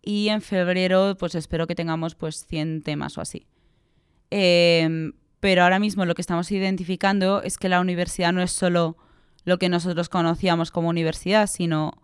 Y 0.02 0.28
en 0.28 0.42
febrero, 0.42 1.16
pues 1.18 1.34
espero 1.34 1.66
que 1.66 1.74
tengamos 1.74 2.14
pues 2.14 2.44
100 2.46 2.82
temas 2.82 3.16
o 3.16 3.22
así. 3.22 3.46
Em, 4.30 5.12
pero 5.40 5.62
ahora 5.62 5.78
mismo 5.78 6.04
lo 6.04 6.14
que 6.14 6.20
estamos 6.20 6.50
identificando 6.52 7.42
es 7.42 7.56
que 7.56 7.70
la 7.70 7.80
universidad 7.80 8.32
no 8.32 8.42
es 8.42 8.52
solo 8.52 8.98
lo 9.44 9.58
que 9.58 9.70
nosotros 9.70 10.10
conocíamos 10.10 10.70
como 10.70 10.90
universidad, 10.90 11.46
sino 11.46 12.02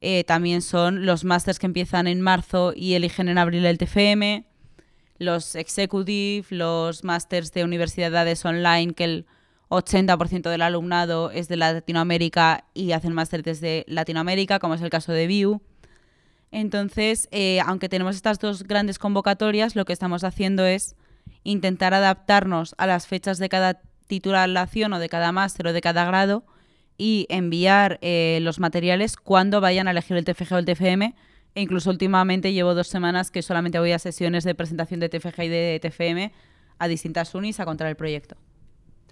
eh, 0.00 0.24
también 0.24 0.62
son 0.62 1.04
los 1.04 1.24
másters 1.24 1.58
que 1.58 1.66
empiezan 1.66 2.06
en 2.06 2.22
marzo 2.22 2.72
y 2.74 2.94
eligen 2.94 3.28
en 3.28 3.36
abril 3.36 3.66
el 3.66 3.76
TFM, 3.76 4.47
los 5.18 5.54
executive, 5.54 6.46
los 6.50 7.04
másters 7.04 7.52
de 7.52 7.64
universidades 7.64 8.44
online, 8.44 8.94
que 8.94 9.04
el 9.04 9.26
80% 9.68 10.48
del 10.48 10.62
alumnado 10.62 11.30
es 11.30 11.48
de 11.48 11.56
Latinoamérica 11.56 12.64
y 12.74 12.92
hacen 12.92 13.12
máster 13.12 13.42
desde 13.42 13.84
Latinoamérica, 13.86 14.58
como 14.58 14.74
es 14.74 14.82
el 14.82 14.90
caso 14.90 15.12
de 15.12 15.26
VIU. 15.26 15.60
Entonces, 16.50 17.28
eh, 17.30 17.60
aunque 17.66 17.88
tenemos 17.88 18.16
estas 18.16 18.38
dos 18.38 18.62
grandes 18.62 18.98
convocatorias, 18.98 19.76
lo 19.76 19.84
que 19.84 19.92
estamos 19.92 20.24
haciendo 20.24 20.64
es 20.64 20.96
intentar 21.44 21.92
adaptarnos 21.92 22.74
a 22.78 22.86
las 22.86 23.06
fechas 23.06 23.38
de 23.38 23.50
cada 23.50 23.82
titulación 24.06 24.94
o 24.94 24.98
de 24.98 25.08
cada 25.10 25.32
máster 25.32 25.66
o 25.66 25.72
de 25.74 25.80
cada 25.82 26.06
grado 26.06 26.44
y 26.96 27.26
enviar 27.28 27.98
eh, 28.00 28.38
los 28.42 28.58
materiales 28.58 29.16
cuando 29.16 29.60
vayan 29.60 29.86
a 29.88 29.90
elegir 29.90 30.16
el 30.16 30.24
TFG 30.24 30.54
o 30.54 30.58
el 30.58 30.64
TFM. 30.64 31.14
E 31.58 31.60
incluso 31.60 31.90
últimamente 31.90 32.52
llevo 32.52 32.72
dos 32.72 32.86
semanas 32.86 33.32
que 33.32 33.42
solamente 33.42 33.80
voy 33.80 33.90
a 33.90 33.98
sesiones 33.98 34.44
de 34.44 34.54
presentación 34.54 35.00
de 35.00 35.08
TFG 35.08 35.42
y 35.42 35.48
de 35.48 35.80
TFM 35.82 36.30
a 36.78 36.86
distintas 36.86 37.34
unis 37.34 37.58
a 37.58 37.64
contar 37.64 37.88
el 37.88 37.96
proyecto. 37.96 38.36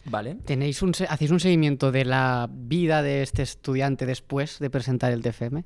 Vale. 0.05 0.37
¿Tenéis 0.45 0.81
un, 0.81 0.93
¿Hacéis 1.09 1.33
un 1.33 1.41
seguimiento 1.41 1.91
de 1.91 2.05
la 2.05 2.49
vida 2.49 3.03
de 3.03 3.23
este 3.23 3.43
estudiante 3.43 4.07
después 4.07 4.61
de 4.61 4.71
presentar 4.71 5.13
el 5.13 5.23
TFM? 5.23 5.65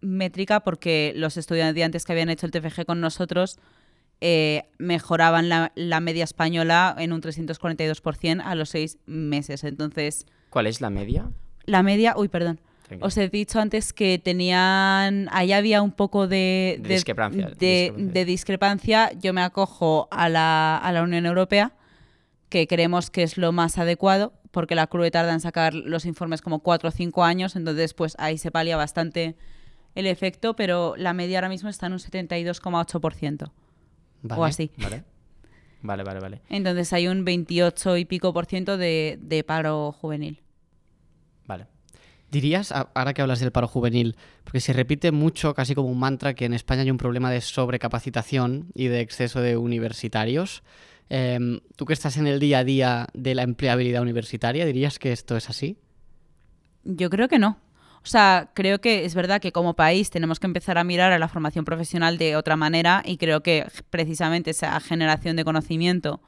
métrica 0.00 0.60
porque 0.60 1.12
los 1.16 1.36
estudiantes 1.36 2.04
que 2.04 2.12
habían 2.12 2.30
hecho 2.30 2.46
el 2.46 2.52
TFG 2.52 2.86
con 2.86 3.00
nosotros 3.00 3.58
eh, 4.22 4.64
mejoraban 4.78 5.48
la, 5.48 6.00
media 6.00 6.24
española 6.24 6.94
en 6.98 7.12
un 7.12 7.22
342% 7.22 8.42
a 8.44 8.54
los 8.54 8.68
seis 8.68 8.98
meses. 9.06 9.64
Entonces. 9.64 10.26
¿Cuál 10.50 10.66
es 10.66 10.80
la 10.80 10.90
media? 10.90 11.30
La 11.64 11.82
media, 11.82 12.14
uy, 12.16 12.28
perdón. 12.28 12.60
Os 13.00 13.16
he 13.16 13.28
dicho 13.28 13.60
antes 13.60 13.92
que 13.92 14.18
tenían, 14.18 15.28
ahí 15.30 15.52
había 15.52 15.82
un 15.82 15.92
poco 15.92 16.26
de, 16.26 16.80
discrepancia, 16.82 17.50
de, 17.58 18.24
discrepancia. 18.26 19.12
Yo 19.18 19.32
me 19.32 19.42
acojo 19.42 20.08
a 20.10 20.28
la, 20.28 20.76
a 20.76 20.92
la 20.92 21.02
Unión 21.02 21.26
Europea 21.26 21.74
que 22.50 22.66
creemos 22.66 23.10
que 23.10 23.22
es 23.22 23.38
lo 23.38 23.52
más 23.52 23.78
adecuado, 23.78 24.34
porque 24.50 24.74
la 24.74 24.88
CRUE 24.88 25.10
tarda 25.10 25.32
en 25.32 25.40
sacar 25.40 25.72
los 25.72 26.04
informes 26.04 26.42
como 26.42 26.58
cuatro 26.58 26.88
o 26.88 26.92
cinco 26.92 27.24
años, 27.24 27.56
entonces 27.56 27.94
pues 27.94 28.16
ahí 28.18 28.36
se 28.36 28.50
palia 28.50 28.76
bastante 28.76 29.36
el 29.94 30.06
efecto, 30.06 30.54
pero 30.56 30.94
la 30.96 31.14
media 31.14 31.38
ahora 31.38 31.48
mismo 31.48 31.68
está 31.68 31.86
en 31.86 31.94
un 31.94 31.98
72,8%. 31.98 33.50
o 34.36 34.44
así. 34.44 34.72
Vale. 34.76 35.04
Vale, 35.82 36.02
vale, 36.02 36.20
vale. 36.20 36.42
Entonces 36.50 36.92
hay 36.92 37.08
un 37.08 37.24
28 37.24 37.96
y 37.96 38.04
pico 38.04 38.34
por 38.34 38.44
ciento 38.44 38.76
de, 38.76 39.18
de 39.22 39.44
paro 39.44 39.92
juvenil. 39.92 40.42
Vale. 41.46 41.66
Dirías, 42.30 42.72
ahora 42.72 43.12
que 43.12 43.22
hablas 43.22 43.40
del 43.40 43.50
paro 43.50 43.66
juvenil, 43.66 44.16
porque 44.44 44.60
se 44.60 44.72
repite 44.72 45.10
mucho, 45.10 45.52
casi 45.54 45.74
como 45.74 45.88
un 45.88 45.98
mantra, 45.98 46.34
que 46.34 46.44
en 46.44 46.54
España 46.54 46.82
hay 46.82 46.90
un 46.90 46.96
problema 46.96 47.30
de 47.30 47.40
sobrecapacitación 47.40 48.68
y 48.74 48.86
de 48.86 49.00
exceso 49.00 49.40
de 49.40 49.56
universitarios. 49.56 50.62
Em, 51.08 51.60
tú 51.74 51.86
que 51.86 51.92
estás 51.92 52.16
en 52.18 52.28
el 52.28 52.38
día 52.38 52.60
a 52.60 52.64
día 52.64 53.08
de 53.14 53.34
la 53.34 53.42
empleabilidad 53.42 54.02
universitaria, 54.02 54.64
¿dirías 54.64 55.00
que 55.00 55.10
esto 55.10 55.36
es 55.36 55.50
así? 55.50 55.76
Yo 56.84 57.10
creo 57.10 57.26
que 57.26 57.40
no. 57.40 57.58
O 58.02 58.06
sea, 58.06 58.50
creo 58.54 58.80
que 58.80 59.04
es 59.04 59.14
verdad 59.14 59.40
que 59.40 59.50
como 59.50 59.74
país 59.74 60.08
tenemos 60.08 60.38
que 60.38 60.46
empezar 60.46 60.78
a 60.78 60.84
mirar 60.84 61.12
a 61.12 61.18
la 61.18 61.28
formación 61.28 61.64
profesional 61.64 62.16
de 62.16 62.36
otra 62.36 62.56
manera 62.56 63.02
y 63.04 63.16
creo 63.16 63.42
que 63.42 63.66
precisamente 63.90 64.52
esa 64.52 64.78
generación 64.80 65.36
de 65.36 65.44
conocimiento 65.44 66.22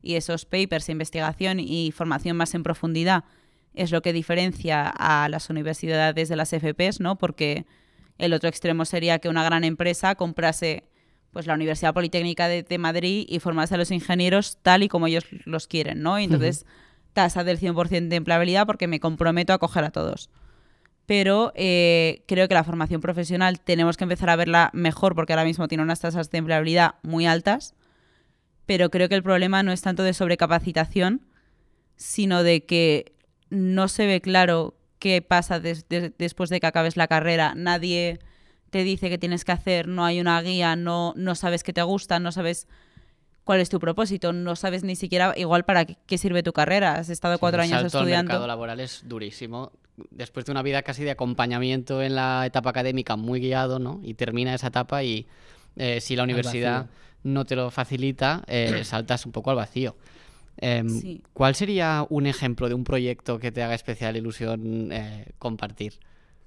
y 0.00 0.14
esos 0.14 0.46
papers, 0.46 0.88
investigación 0.88 1.60
y 1.60 1.92
formación 1.92 2.36
más 2.36 2.54
en 2.54 2.64
profundidad 2.64 3.24
es 3.74 3.90
lo 3.90 4.02
que 4.02 4.12
diferencia 4.12 4.88
a 4.88 5.28
las 5.28 5.50
universidades 5.50 6.28
de 6.28 6.36
las 6.36 6.50
FPs, 6.50 7.00
¿no? 7.00 7.16
Porque 7.16 7.66
el 8.18 8.34
otro 8.34 8.48
extremo 8.48 8.84
sería 8.84 9.18
que 9.18 9.28
una 9.28 9.44
gran 9.44 9.64
empresa 9.64 10.14
comprase 10.14 10.84
pues 11.32 11.46
la 11.46 11.54
Universidad 11.54 11.94
Politécnica 11.94 12.46
de, 12.46 12.78
Madrid 12.78 13.24
y 13.26 13.38
formarse 13.38 13.74
a 13.74 13.78
los 13.78 13.90
ingenieros 13.90 14.58
tal 14.60 14.82
y 14.82 14.88
como 14.88 15.06
ellos 15.06 15.24
los 15.46 15.66
quieren, 15.66 16.02
¿no? 16.02 16.20
Y 16.20 16.24
entonces, 16.24 16.66
tasa 17.14 17.42
del 17.42 17.58
100% 17.58 18.08
de 18.08 18.16
empleabilidad 18.16 18.66
porque 18.66 18.86
me 18.86 19.00
comprometo 19.00 19.54
a 19.54 19.58
coger 19.58 19.84
a 19.84 19.90
todos. 19.90 20.28
Pero 21.06 21.52
eh, 21.54 22.22
creo 22.28 22.48
que 22.48 22.54
la 22.54 22.64
formación 22.64 23.00
profesional 23.00 23.60
tenemos 23.60 23.96
que 23.96 24.04
empezar 24.04 24.28
a 24.28 24.36
verla 24.36 24.70
mejor 24.74 25.14
porque 25.14 25.32
ahora 25.32 25.44
mismo 25.44 25.68
tiene 25.68 25.82
unas 25.82 26.00
tasas 26.00 26.30
de 26.30 26.38
empleabilidad 26.38 26.96
muy 27.02 27.26
altas. 27.26 27.74
Pero 28.66 28.90
creo 28.90 29.08
que 29.08 29.14
el 29.14 29.22
problema 29.22 29.62
no 29.62 29.72
es 29.72 29.80
tanto 29.80 30.02
de 30.02 30.12
sobrecapacitación, 30.12 31.22
sino 31.96 32.42
de 32.42 32.64
que 32.64 33.12
no 33.52 33.88
se 33.88 34.06
ve 34.06 34.22
claro 34.22 34.74
qué 34.98 35.20
pasa 35.20 35.60
después 35.60 36.48
de 36.48 36.58
que 36.58 36.66
acabes 36.66 36.96
la 36.96 37.06
carrera. 37.06 37.52
Nadie 37.54 38.18
te 38.70 38.82
dice 38.82 39.10
qué 39.10 39.18
tienes 39.18 39.44
que 39.44 39.52
hacer, 39.52 39.88
no 39.88 40.06
hay 40.06 40.20
una 40.20 40.40
guía, 40.40 40.74
no, 40.74 41.12
no 41.16 41.34
sabes 41.34 41.62
qué 41.62 41.74
te 41.74 41.82
gusta, 41.82 42.18
no 42.18 42.32
sabes 42.32 42.66
cuál 43.44 43.60
es 43.60 43.68
tu 43.68 43.78
propósito, 43.78 44.32
no 44.32 44.56
sabes 44.56 44.84
ni 44.84 44.96
siquiera 44.96 45.34
igual 45.36 45.66
para 45.66 45.84
qué, 45.84 46.16
sirve 46.16 46.42
tu 46.42 46.54
carrera. 46.54 46.94
Has 46.94 47.10
estado 47.10 47.38
cuatro 47.38 47.60
años 47.60 47.82
salto 47.82 47.98
estudiando. 47.98 48.30
El 48.32 48.38
mercado 48.38 48.46
laboral 48.46 48.80
es 48.80 49.02
durísimo. 49.04 49.72
Después 50.10 50.46
de 50.46 50.52
una 50.52 50.62
vida 50.62 50.80
casi 50.80 51.04
de 51.04 51.10
acompañamiento 51.10 52.00
en 52.00 52.14
la 52.14 52.46
etapa 52.46 52.70
académica 52.70 53.16
muy 53.16 53.40
guiado, 53.40 53.78
¿no? 53.78 54.00
Y 54.02 54.14
termina 54.14 54.54
esa 54.54 54.68
etapa 54.68 55.04
y 55.04 55.26
eh, 55.76 56.00
si 56.00 56.16
la 56.16 56.22
universidad 56.22 56.86
no 57.22 57.44
te 57.44 57.54
lo 57.54 57.70
facilita, 57.70 58.44
eh, 58.46 58.80
saltas 58.84 59.26
un 59.26 59.32
poco 59.32 59.50
al 59.50 59.56
vacío. 59.56 59.94
Em, 60.58 61.20
¿Cuál 61.32 61.54
sería 61.54 62.06
un 62.08 62.26
ejemplo 62.26 62.68
de 62.68 62.74
un 62.74 62.84
proyecto 62.84 63.38
que 63.38 63.50
te 63.50 63.62
haga 63.62 63.74
especial 63.74 64.16
ilusión 64.16 64.92
eh, 64.92 65.26
compartir? 65.38 65.98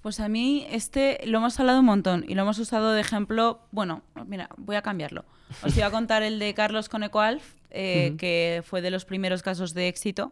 Pues 0.02 0.20
a 0.20 0.30
mí 0.30 0.68
este 0.70 1.20
lo 1.26 1.40
hemos 1.40 1.60
hablado 1.60 1.80
un 1.80 1.86
montón 1.86 2.26
y 2.28 2.36
lo 2.36 2.44
hemos 2.44 2.60
usado 2.60 2.92
de 2.92 3.02
ejemplo. 3.02 3.62
Bueno, 3.72 4.04
mira, 4.28 4.50
voy 4.58 4.76
a 4.76 4.84
cambiarlo. 4.84 5.26
Os 5.64 5.74
voy 5.74 5.84
a 5.84 5.90
contar 5.90 6.22
el 6.22 6.38
de 6.38 6.54
Carlos 6.54 6.90
con 6.90 7.04
Ecoalf, 7.04 7.56
eh, 7.72 8.14
que 8.18 8.62
fue 8.64 8.82
de 8.82 8.92
los 8.92 9.04
primeros 9.06 9.42
casos 9.42 9.74
de 9.74 9.88
éxito. 9.88 10.32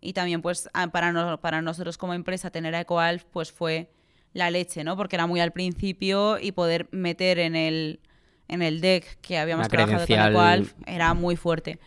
Y 0.00 0.12
también, 0.12 0.40
pues, 0.40 0.70
para, 0.92 1.36
para 1.38 1.62
nosotros 1.62 1.98
como 1.98 2.14
empresa 2.14 2.50
tener 2.50 2.76
a 2.76 2.82
Ecoalf, 2.82 3.24
pues 3.24 3.50
fue 3.50 3.90
la 4.32 4.50
leche, 4.50 4.84
¿no? 4.84 4.96
Porque 4.96 5.16
era 5.16 5.26
muy 5.26 5.40
al 5.40 5.50
principio 5.50 6.38
y 6.38 6.52
poder 6.52 6.88
meter 6.92 7.40
en 7.40 7.56
el, 7.56 8.00
en 8.46 8.62
el 8.62 8.80
deck 8.80 9.20
que 9.20 9.38
habíamos 9.38 9.68
trabajado 9.68 10.06
con 10.06 10.20
Ecoalf 10.20 10.74
era 10.86 11.14
muy 11.14 11.36
fuerte. 11.36 11.80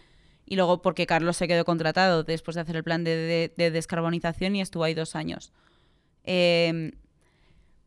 Y 0.45 0.55
luego 0.55 0.81
porque 0.81 1.05
Carlos 1.05 1.37
se 1.37 1.47
quedó 1.47 1.63
contratado 1.65 2.23
después 2.23 2.55
de 2.55 2.61
hacer 2.61 2.75
el 2.75 2.83
plan 2.83 3.03
de, 3.03 3.51
descarbonización 3.55 4.55
y 4.55 4.61
estuvo 4.61 4.83
ahí 4.83 4.93
dos 4.93 5.15
años. 5.15 5.53
Eh, 6.23 6.91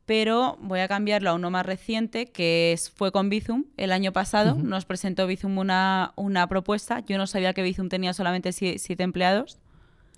pero 0.06 0.58
voy 0.60 0.80
a 0.80 0.88
cambiarlo 0.88 1.30
a 1.30 1.34
uno 1.34 1.50
más 1.50 1.64
reciente, 1.64 2.26
que 2.26 2.78
fue 2.94 3.10
con 3.10 3.30
Bizum 3.30 3.64
el 3.78 3.90
año 3.90 4.12
pasado. 4.12 4.54
Nos 4.54 4.84
presentó 4.84 5.26
Bizum 5.26 5.56
una, 5.56 6.12
una, 6.16 6.46
propuesta. 6.46 7.00
Yo 7.06 7.16
no 7.16 7.26
sabía 7.26 7.54
que 7.54 7.62
Bizum 7.62 7.88
tenía 7.88 8.12
solamente 8.12 8.52
siete 8.52 9.02
empleados. 9.02 9.58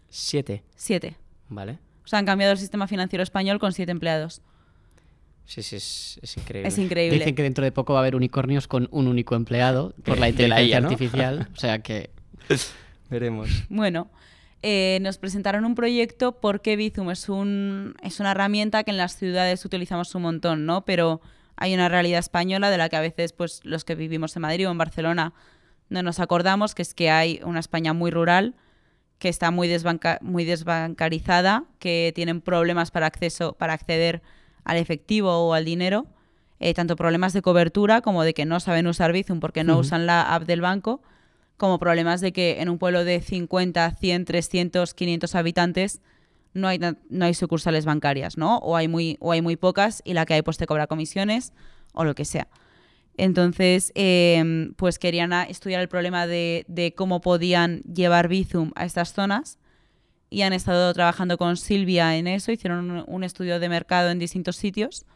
¿Siete? 0.08 0.64
Siete. 0.74 1.16
Vale. 1.48 1.78
O 2.04 2.08
sea, 2.08 2.18
han 2.18 2.26
cambiado 2.26 2.52
el 2.52 2.58
sistema 2.58 2.88
financiero 2.88 3.22
español 3.22 3.60
con 3.60 3.72
siete 3.72 3.92
empleados. 3.92 4.42
Sí, 5.44 5.62
sí, 5.62 5.76
es, 5.76 6.36
increíble. 6.36 6.68
Es 6.68 6.78
increíble. 6.78 7.18
Dicen 7.18 7.36
que 7.36 7.44
dentro 7.44 7.64
de 7.64 7.70
poco 7.70 7.92
va 7.92 8.00
a 8.00 8.02
haber 8.02 8.16
unicornios 8.16 8.66
con 8.66 8.88
un 8.90 9.06
único 9.06 9.36
empleado 9.36 9.94
por 10.04 10.18
la 10.18 10.28
inteligencia 10.28 10.78
artificial. 10.78 11.48
O 11.54 11.58
sea 11.58 11.80
que... 11.80 12.10
Veremos. 13.10 13.48
Bueno, 13.68 14.10
eh, 14.62 14.98
nos 15.02 15.18
presentaron 15.18 15.64
un 15.64 15.74
proyecto 15.74 16.40
porque 16.40 16.76
Bizum 16.76 17.10
es, 17.10 17.28
un, 17.28 17.94
es 18.02 18.20
una 18.20 18.32
herramienta 18.32 18.84
que 18.84 18.90
en 18.90 18.96
las 18.96 19.16
ciudades 19.16 19.64
utilizamos 19.64 20.14
un 20.14 20.22
montón, 20.22 20.66
¿no? 20.66 20.84
Pero 20.84 21.20
hay 21.56 21.74
una 21.74 21.88
realidad 21.88 22.18
española 22.18 22.70
de 22.70 22.78
la 22.78 22.88
que 22.88 22.96
a 22.96 23.00
veces 23.00 23.32
pues, 23.32 23.60
los 23.64 23.84
que 23.84 23.94
vivimos 23.94 24.34
en 24.36 24.42
Madrid 24.42 24.68
o 24.68 24.70
en 24.70 24.78
Barcelona 24.78 25.34
no 25.88 26.02
nos 26.02 26.18
acordamos, 26.18 26.74
que 26.74 26.82
es 26.82 26.94
que 26.94 27.10
hay 27.10 27.40
una 27.44 27.60
España 27.60 27.92
muy 27.92 28.10
rural, 28.10 28.54
que 29.18 29.28
está 29.28 29.50
muy, 29.50 29.70
muy 30.20 30.44
desbancarizada, 30.44 31.64
que 31.78 32.12
tienen 32.14 32.40
problemas 32.40 32.90
para, 32.90 33.06
acceso, 33.06 33.52
para 33.52 33.72
acceder 33.72 34.20
al 34.64 34.78
efectivo 34.78 35.30
o 35.30 35.54
al 35.54 35.64
dinero, 35.64 36.06
eh, 36.58 36.74
tanto 36.74 36.96
problemas 36.96 37.32
de 37.32 37.42
cobertura 37.42 38.00
como 38.00 38.24
de 38.24 38.34
que 38.34 38.46
no 38.46 38.60
saben 38.60 38.86
usar 38.86 39.12
Bizum 39.12 39.40
porque 39.40 39.62
no 39.62 39.78
usan 39.78 40.06
la 40.06 40.34
app 40.34 40.42
del 40.44 40.60
banco 40.60 41.02
como 41.56 41.78
problemas 41.78 42.20
de 42.20 42.32
que 42.32 42.60
en 42.60 42.68
un 42.68 42.78
pueblo 42.78 43.04
de 43.04 43.20
50, 43.20 43.90
100, 43.92 44.24
300, 44.24 44.94
500 44.94 45.34
habitantes 45.34 46.00
no 46.52 46.68
hay, 46.68 46.78
no 46.78 47.24
hay 47.24 47.34
sucursales 47.34 47.84
bancarias, 47.84 48.36
¿no? 48.36 48.58
O 48.58 48.76
hay, 48.76 48.88
muy, 48.88 49.16
o 49.20 49.32
hay 49.32 49.42
muy 49.42 49.56
pocas 49.56 50.02
y 50.04 50.14
la 50.14 50.26
que 50.26 50.34
hay 50.34 50.42
pues 50.42 50.56
te 50.56 50.66
cobra 50.66 50.86
comisiones 50.86 51.52
o 51.92 52.04
lo 52.04 52.14
que 52.14 52.24
sea. 52.24 52.48
Entonces, 53.18 53.92
em, 53.94 54.74
pues 54.74 54.98
querían 54.98 55.32
estudiar 55.32 55.80
el 55.80 55.88
problema 55.88 56.26
de, 56.26 56.64
de, 56.68 56.94
cómo 56.94 57.20
podían 57.20 57.80
llevar 57.82 58.28
Bizum 58.28 58.72
a 58.74 58.84
estas 58.84 59.12
zonas 59.14 59.58
y 60.28 60.42
han 60.42 60.52
estado 60.52 60.92
trabajando 60.92 61.38
con 61.38 61.56
Silvia 61.56 62.16
en 62.16 62.26
eso, 62.26 62.52
hicieron 62.52 63.04
un 63.06 63.24
estudio 63.24 63.58
de 63.58 63.68
mercado 63.68 64.10
en 64.10 64.18
distintos 64.18 64.56
sitios 64.56 65.06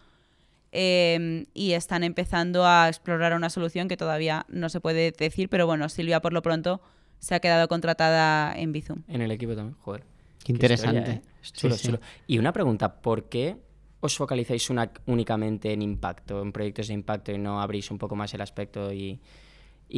Em, 0.73 1.47
y 1.53 1.73
están 1.73 2.05
empezando 2.05 2.65
a 2.65 2.89
explorar 2.89 3.35
una 3.35 3.51
solución 3.51 3.89
que 3.89 3.97
todavía 3.97 4.47
no 4.49 4.69
se 4.69 4.81
puede 4.81 5.11
decir, 5.11 5.49
pero 5.49 5.67
bueno, 5.67 5.89
Silvia 5.89 6.21
por 6.21 6.33
lo 6.33 6.43
pronto 6.43 6.81
se 7.19 7.35
ha 7.35 7.41
quedado 7.41 7.67
contratada 7.67 8.55
en 8.57 8.73
Bizum. 8.73 9.03
En 9.09 9.21
el 9.21 9.33
equipo 9.33 9.57
también, 9.57 9.77
joder. 9.81 10.05
Qué 10.45 10.53
interesante. 10.53 11.11
¿eh? 11.11 12.01
Y 12.29 12.39
una 12.39 12.53
pregunta, 12.53 13.01
¿por 13.03 13.29
qué 13.29 13.57
os 13.99 14.17
focalizáis 14.17 14.69
únicamente 15.07 15.73
en 15.73 15.83
impacto, 15.83 16.41
en 16.41 16.53
proyectos 16.53 16.89
de 16.89 16.95
impacto 16.95 17.33
y 17.33 17.39
no 17.39 17.61
abrís 17.61 17.91
un 17.91 17.99
poco 17.99 18.15
más 18.15 18.33
el 18.33 18.41
aspecto 18.41 18.93
y, 18.93 19.21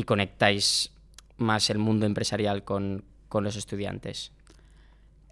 conectáis 0.06 0.90
más 1.37 1.68
el 1.70 1.78
mundo 1.78 2.06
empresarial 2.06 2.64
con, 2.64 3.04
con 3.28 3.44
los 3.44 3.56
estudiantes? 3.56 4.32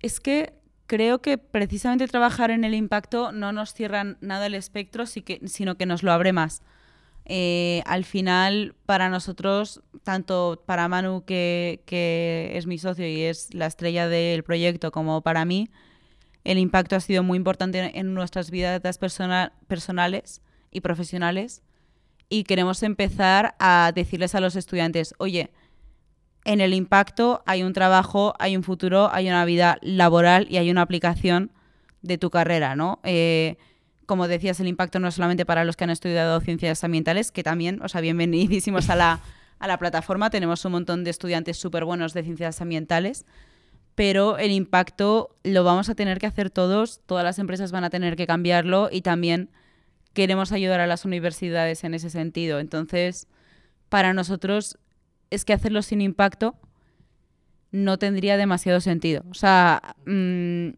Es 0.02 0.20
que 0.20 0.59
creo 0.90 1.22
que 1.22 1.38
precisamente 1.38 2.08
trabajar 2.08 2.50
en 2.50 2.64
el 2.64 2.74
impacto 2.74 3.30
no 3.30 3.52
nos 3.52 3.72
cierra 3.72 4.16
nada 4.20 4.46
el 4.46 4.56
espectro, 4.56 5.04
sino 5.06 5.76
que 5.76 5.86
nos 5.86 6.02
lo 6.02 6.10
abre 6.10 6.32
más. 6.32 6.62
Eh, 7.26 7.84
al 7.86 8.04
final, 8.04 8.74
para 8.86 9.08
nosotros, 9.08 9.82
tanto 10.02 10.64
para 10.66 10.88
Manu, 10.88 11.24
que, 11.24 12.50
es 12.56 12.66
mi 12.66 12.76
socio 12.76 13.06
y 13.06 13.22
es 13.22 13.54
la 13.54 13.66
estrella 13.66 14.08
del 14.08 14.42
proyecto, 14.42 14.90
como 14.90 15.20
para 15.20 15.44
mí, 15.44 15.70
el 16.42 16.58
impacto 16.58 16.96
ha 16.96 17.00
sido 17.00 17.22
muy 17.22 17.36
importante 17.36 17.96
en 17.96 18.12
nuestras 18.12 18.50
vidas 18.50 18.98
personales 19.68 20.42
y 20.72 20.80
profesionales. 20.80 21.62
Y 22.28 22.42
queremos 22.42 22.82
empezar 22.82 23.54
a 23.60 23.92
decirles 23.94 24.34
a 24.34 24.40
los 24.40 24.56
estudiantes, 24.56 25.14
oye, 25.18 25.52
en 26.44 26.60
el 26.60 26.74
impacto 26.74 27.42
hay 27.46 27.62
un 27.62 27.72
trabajo, 27.72 28.34
hay 28.38 28.56
un 28.56 28.62
futuro, 28.62 29.10
hay 29.12 29.28
una 29.28 29.44
vida 29.44 29.78
laboral 29.82 30.46
y 30.50 30.56
hay 30.56 30.70
una 30.70 30.82
aplicación 30.82 31.50
de 32.02 32.18
tu 32.18 32.30
carrera, 32.30 32.76
¿no? 32.76 32.98
Eh, 33.02 33.56
como 34.06 34.26
decías, 34.26 34.58
el 34.58 34.66
impacto 34.66 34.98
no 34.98 35.08
es 35.08 35.14
solamente 35.14 35.46
para 35.46 35.64
los 35.64 35.76
que 35.76 35.84
han 35.84 35.90
estudiado 35.90 36.40
ciencias 36.40 36.82
ambientales, 36.82 37.30
que 37.30 37.42
también, 37.42 37.80
o 37.82 37.88
sea, 37.88 38.00
bienvenidísimos 38.00 38.90
a 38.90 38.96
la, 38.96 39.20
a 39.58 39.68
la 39.68 39.78
plataforma. 39.78 40.30
Tenemos 40.30 40.64
un 40.64 40.72
montón 40.72 41.04
de 41.04 41.10
estudiantes 41.10 41.58
súper 41.58 41.84
buenos 41.84 42.12
de 42.14 42.24
ciencias 42.24 42.60
ambientales, 42.60 43.24
pero 43.94 44.38
el 44.38 44.50
impacto 44.50 45.36
lo 45.44 45.62
vamos 45.62 45.90
a 45.90 45.94
tener 45.94 46.18
que 46.18 46.26
hacer 46.26 46.50
todos, 46.50 47.00
todas 47.06 47.22
las 47.22 47.38
empresas 47.38 47.70
van 47.70 47.84
a 47.84 47.90
tener 47.90 48.16
que 48.16 48.26
cambiarlo 48.26 48.88
y 48.90 49.02
también 49.02 49.50
queremos 50.12 50.52
ayudar 50.52 50.80
a 50.80 50.86
las 50.86 51.04
universidades 51.04 51.84
en 51.84 51.94
ese 51.94 52.10
sentido. 52.10 52.58
Entonces, 52.58 53.28
para 53.88 54.12
nosotros 54.12 54.78
es 55.30 55.44
que 55.44 55.52
hacerlo 55.52 55.82
sin 55.82 56.00
impacto 56.00 56.56
no 57.72 57.98
tendría 57.98 58.36
demasiado 58.36 58.80
sentido. 58.80 59.22
O 59.30 59.34
sea, 59.34 59.94
mm, 60.06 60.70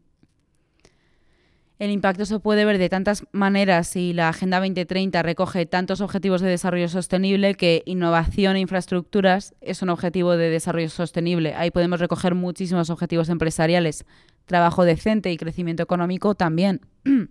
el 1.83 1.91
impacto 1.91 2.25
se 2.27 2.39
puede 2.39 2.65
ver 2.65 2.79
de 2.79 2.89
tantas 2.89 3.25
maneras 3.33 3.97
y 3.97 4.13
la 4.13 4.29
Agenda 4.29 4.61
2030 4.61 5.21
recoge 5.23 5.67
tantos 5.67 6.01
objetivos 6.01 6.41
de 6.41 6.49
desarrollo 6.49 6.89
sostenible 6.89 7.57
que 7.57 7.83
innovación 7.87 8.55
e 8.55 8.61
infraestructuras 8.61 9.57
es 9.61 9.83
un 9.83 9.89
objetivo 9.89 10.37
de 10.37 10.49
desarrollo 10.49 10.91
sostenible. 10.91 11.55
Ahí 11.55 11.73
podemos 11.73 11.99
recoger 11.99 12.37
muchísimos 12.37 12.89
objetivos 12.89 13.29
empresariales. 13.31 14.05
Trabajo 14.45 14.85
decente 14.85 15.33
y 15.33 15.37
crecimiento 15.37 15.83
económico 15.83 16.37
también. 16.37 16.83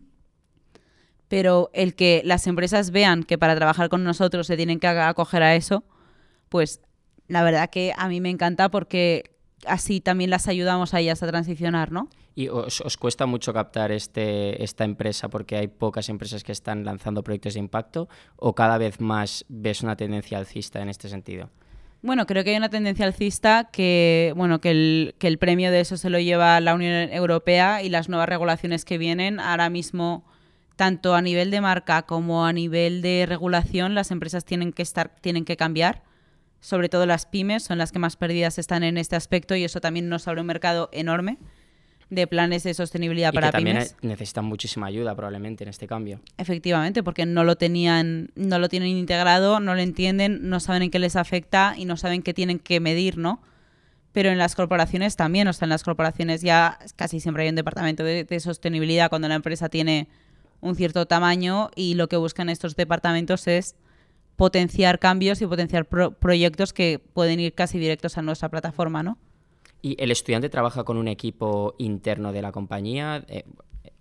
Pero 1.30 1.70
el 1.74 1.96
que 1.96 2.22
las 2.26 2.46
empresas 2.46 2.92
vean 2.92 3.24
que 3.24 3.38
para 3.38 3.56
trabajar 3.56 3.88
con 3.88 4.04
nosotros 4.04 4.48
se 4.48 4.58
tienen 4.58 4.82
que 4.82 4.88
acoger 4.88 5.44
a 5.44 5.56
eso, 5.56 5.86
pues 6.50 6.82
la 7.32 7.44
verdad 7.44 7.70
que 7.70 7.94
a 7.98 8.10
mí 8.10 8.20
me 8.20 8.30
encanta 8.30 8.70
porque 8.70 9.32
así 9.66 10.02
también 10.02 10.30
las 10.30 10.50
ayudamos 10.50 10.94
a 10.94 11.00
ellas 11.00 11.24
a 11.24 11.28
transicionar, 11.28 11.90
¿no? 11.90 12.10
¿Y 12.36 12.50
os, 12.50 12.82
cuesta 13.00 13.26
mucho 13.26 13.54
captar 13.54 13.94
este, 13.94 14.62
esta 14.62 14.84
empresa 14.84 15.30
porque 15.30 15.56
hay 15.56 15.68
pocas 15.70 16.10
empresas 16.10 16.44
que 16.44 16.52
están 16.52 16.84
lanzando 16.84 17.24
proyectos 17.24 17.54
de 17.54 17.62
impacto 17.62 18.10
o 18.36 18.54
cada 18.54 18.78
vez 18.78 19.00
más 19.00 19.46
ves 19.48 19.82
una 19.82 19.96
tendencia 19.96 20.38
alcista 20.38 20.82
en 20.82 20.90
este 20.90 21.08
sentido? 21.08 21.50
Bueno, 22.02 22.26
creo 22.26 22.44
que 22.44 22.50
hay 22.50 22.58
una 22.58 22.70
tendencia 22.70 23.06
alcista 23.06 23.70
que, 23.72 24.34
bueno, 24.36 24.60
que 24.60 24.72
el, 24.72 25.16
que 25.18 25.28
el 25.28 25.38
premio 25.38 25.72
de 25.72 25.80
eso 25.80 25.96
se 25.96 26.10
lo 26.10 26.20
lleva 26.20 26.60
la 26.60 26.74
Unión 26.76 27.14
Europea 27.14 27.82
y 27.82 27.88
las 27.88 28.10
nuevas 28.10 28.28
regulaciones 28.28 28.84
que 28.84 28.98
vienen. 28.98 29.40
Ahora 29.40 29.70
mismo, 29.70 30.26
tanto 30.76 31.16
a 31.16 31.22
nivel 31.22 31.50
de 31.50 31.62
marca 31.62 32.02
como 32.02 32.46
a 32.46 32.52
nivel 32.52 33.02
de 33.02 33.26
regulación, 33.26 33.96
las 33.96 34.12
empresas 34.12 34.44
tienen 34.44 34.74
que 34.74 34.82
estar, 34.82 35.16
tienen 35.22 35.46
que 35.46 35.56
cambiar 35.56 36.04
sobre 36.62 36.90
todo 36.90 37.06
las 37.06 37.26
pymes 37.26 37.64
son 37.64 37.78
las 37.80 37.92
que 37.92 38.00
más 38.00 38.16
perdidas 38.16 38.58
están 38.60 38.84
en 38.84 38.98
este 38.98 39.16
aspecto 39.16 39.56
y 39.56 39.64
eso 39.66 39.82
también 39.82 40.08
nos 40.08 40.28
abre 40.28 40.42
un 40.42 40.48
mercado 40.48 40.90
enorme 40.94 41.38
de 42.12 42.28
planes 42.28 42.64
de 42.64 42.74
sostenibilidad 42.74 43.32
y 43.32 43.36
para 43.36 43.48
que 43.48 43.52
también 43.54 43.78
pymes. 43.78 43.96
necesitan 44.02 44.46
muchísima 44.46 44.86
ayuda 44.88 45.16
probablemente 45.16 45.64
en 45.64 45.70
este 45.70 45.88
cambio. 45.88 46.22
Efectivamente, 46.38 47.04
porque 47.04 47.26
no 47.26 47.44
lo 47.44 47.56
tenían, 47.56 48.32
no 48.36 48.60
lo 48.60 48.70
tienen 48.70 48.90
integrado, 48.90 49.60
no 49.60 49.74
lo 49.74 49.82
entienden, 49.82 50.50
no 50.50 50.60
saben 50.60 50.84
en 50.84 50.92
qué 50.92 51.00
les 51.00 51.16
afecta 51.16 51.74
y 51.78 51.86
no 51.86 51.98
saben 51.98 52.22
qué 52.22 52.34
tienen 52.34 52.60
que 52.60 52.80
medir, 52.80 53.18
¿no? 53.18 53.42
Pero 54.12 54.30
en 54.30 54.38
las 54.38 54.56
corporaciones 54.56 55.16
también, 55.16 55.48
o 55.48 55.54
sea, 55.54 55.66
en 55.66 55.70
las 55.70 55.84
corporaciones 55.84 56.42
ya 56.42 56.80
casi 56.98 57.22
siempre 57.22 57.44
hay 57.44 57.50
un 57.50 57.56
departamento 57.56 58.04
de, 58.04 58.26
de 58.26 58.40
sostenibilidad 58.42 59.10
cuando 59.10 59.30
la 59.30 59.36
empresa 59.36 59.70
tiene 59.70 60.10
un 60.60 60.76
cierto 60.76 61.06
tamaño 61.06 61.72
y 61.76 61.96
lo 61.96 62.10
que 62.10 62.18
buscan 62.18 62.50
estos 62.50 62.76
departamentos 62.76 63.48
es 63.48 63.76
potenciar 64.36 65.00
cambios 65.00 65.42
y 65.42 65.48
potenciar 65.48 65.86
proyectos 65.86 66.74
que 66.74 67.00
pueden 67.00 67.40
ir 67.40 67.54
casi 67.54 67.80
directos 67.80 68.18
a 68.18 68.22
nuestra 68.22 68.50
plataforma, 68.50 69.04
¿no? 69.04 69.18
¿Y 69.82 70.02
el 70.02 70.12
estudiante 70.12 70.50
trabaja 70.50 70.84
con 70.84 70.98
un 70.98 71.08
equipo 71.08 71.76
interno 71.80 72.32
de 72.32 72.42
la 72.42 72.52
compañía? 72.52 73.24
Eh, 73.28 73.44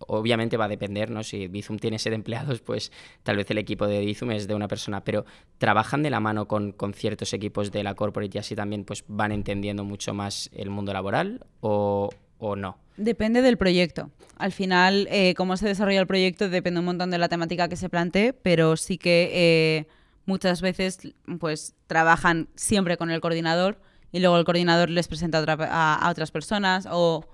obviamente 0.06 0.56
va 0.56 0.66
a 0.66 0.68
depender, 0.68 1.10
¿no? 1.10 1.22
Si 1.22 1.46
Bizum 1.48 1.78
tiene 1.78 1.98
sede 1.98 2.12
de 2.12 2.16
empleados, 2.16 2.60
pues 2.60 2.92
tal 3.22 3.36
vez 3.36 3.50
el 3.50 3.58
equipo 3.58 3.86
de 3.86 4.00
Bizum 4.04 4.30
es 4.32 4.46
de 4.46 4.54
una 4.54 4.68
persona, 4.68 5.02
pero 5.04 5.24
¿trabajan 5.58 6.02
de 6.02 6.10
la 6.10 6.20
mano 6.20 6.48
con, 6.48 6.74
ciertos 6.94 7.32
equipos 7.32 7.70
de 7.70 7.82
la 7.82 7.94
corporate 7.94 8.36
y 8.36 8.40
así 8.40 8.54
también 8.54 8.84
pues 8.84 9.04
van 9.08 9.32
entendiendo 9.32 9.84
mucho 9.84 10.14
más 10.14 10.50
el 10.52 10.70
mundo 10.70 10.92
laboral? 10.92 11.46
¿O, 11.60 12.10
o 12.38 12.56
no? 12.56 12.78
Depende 12.96 13.40
del 13.40 13.56
proyecto. 13.56 14.10
Al 14.36 14.52
final, 14.52 15.08
eh, 15.10 15.34
cómo 15.34 15.56
se 15.56 15.66
desarrolla 15.66 16.00
el 16.00 16.06
proyecto 16.06 16.48
depende 16.48 16.80
un 16.80 16.86
montón 16.86 17.10
de 17.10 17.18
la 17.18 17.28
temática 17.28 17.68
que 17.68 17.76
se 17.76 17.88
plantee, 17.88 18.32
pero 18.32 18.76
sí 18.76 18.98
que 18.98 19.30
eh, 19.32 19.86
muchas 20.30 20.60
veces 20.62 20.98
pues 21.38 21.74
trabajan 21.86 22.48
siempre 22.54 22.96
con 22.96 23.10
el 23.10 23.20
coordinador 23.20 23.80
y 24.12 24.20
luego 24.20 24.38
el 24.38 24.44
coordinador 24.44 24.88
les 24.90 25.08
presenta 25.08 25.38
a, 25.38 25.42
otra- 25.42 25.68
a- 25.70 26.10
otras 26.10 26.30
personas 26.30 26.86
o 26.90 27.26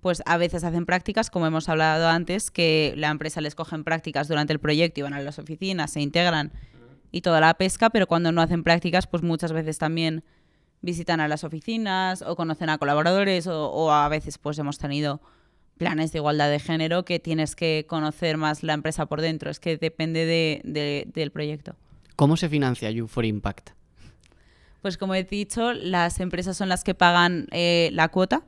pues 0.00 0.22
a 0.26 0.36
veces 0.36 0.64
hacen 0.64 0.84
prácticas, 0.84 1.30
como 1.30 1.46
hemos 1.46 1.68
hablado 1.68 2.08
antes, 2.08 2.50
que 2.50 2.92
la 2.96 3.08
empresa 3.08 3.40
les 3.40 3.54
coge 3.54 3.76
en 3.76 3.84
prácticas 3.84 4.26
durante 4.28 4.52
el 4.52 4.58
proyecto 4.58 5.00
y 5.00 5.02
van 5.04 5.14
a 5.14 5.20
las 5.20 5.38
oficinas, 5.38 5.92
se 5.92 6.00
integran 6.00 6.52
y 7.12 7.20
toda 7.20 7.40
la 7.40 7.54
pesca, 7.54 7.88
pero 7.90 8.06
cuando 8.06 8.32
no 8.32 8.40
hacen 8.42 8.62
prácticas, 8.64 9.06
pues 9.06 9.22
muchas 9.22 9.52
veces 9.52 9.78
también 9.78 10.24
visitan 10.80 11.20
a 11.20 11.28
las 11.28 11.44
oficinas 11.44 12.22
o 12.22 12.34
conocen 12.34 12.68
a 12.70 12.78
colaboradores 12.78 13.46
o, 13.46 13.92
a 13.92 14.08
veces 14.08 14.38
pues 14.38 14.58
hemos 14.58 14.78
tenido 14.78 15.20
planes 15.78 16.10
de 16.12 16.18
igualdad 16.18 16.50
de 16.50 16.58
género 16.58 17.04
que 17.04 17.20
tienes 17.20 17.54
que 17.54 17.86
conocer 17.88 18.36
más 18.36 18.62
la 18.64 18.72
empresa 18.74 19.06
por 19.06 19.20
dentro, 19.20 19.50
es 19.50 19.60
que 19.60 19.76
depende 19.76 20.26
de- 20.26 20.60
de- 20.64 21.04
del 21.14 21.30
proyecto. 21.30 21.76
¿Cómo 22.22 22.36
se 22.36 22.48
financia 22.48 22.88
You 22.88 23.08
for 23.08 23.24
Impact? 23.24 23.70
Pues 24.80 24.96
como 24.96 25.12
he 25.16 25.24
dicho, 25.24 25.72
las 25.72 26.20
empresas 26.20 26.56
son 26.56 26.68
las 26.68 26.84
que 26.84 26.94
pagan 26.94 27.48
eh, 27.50 27.90
la 27.94 28.10
cuota. 28.10 28.44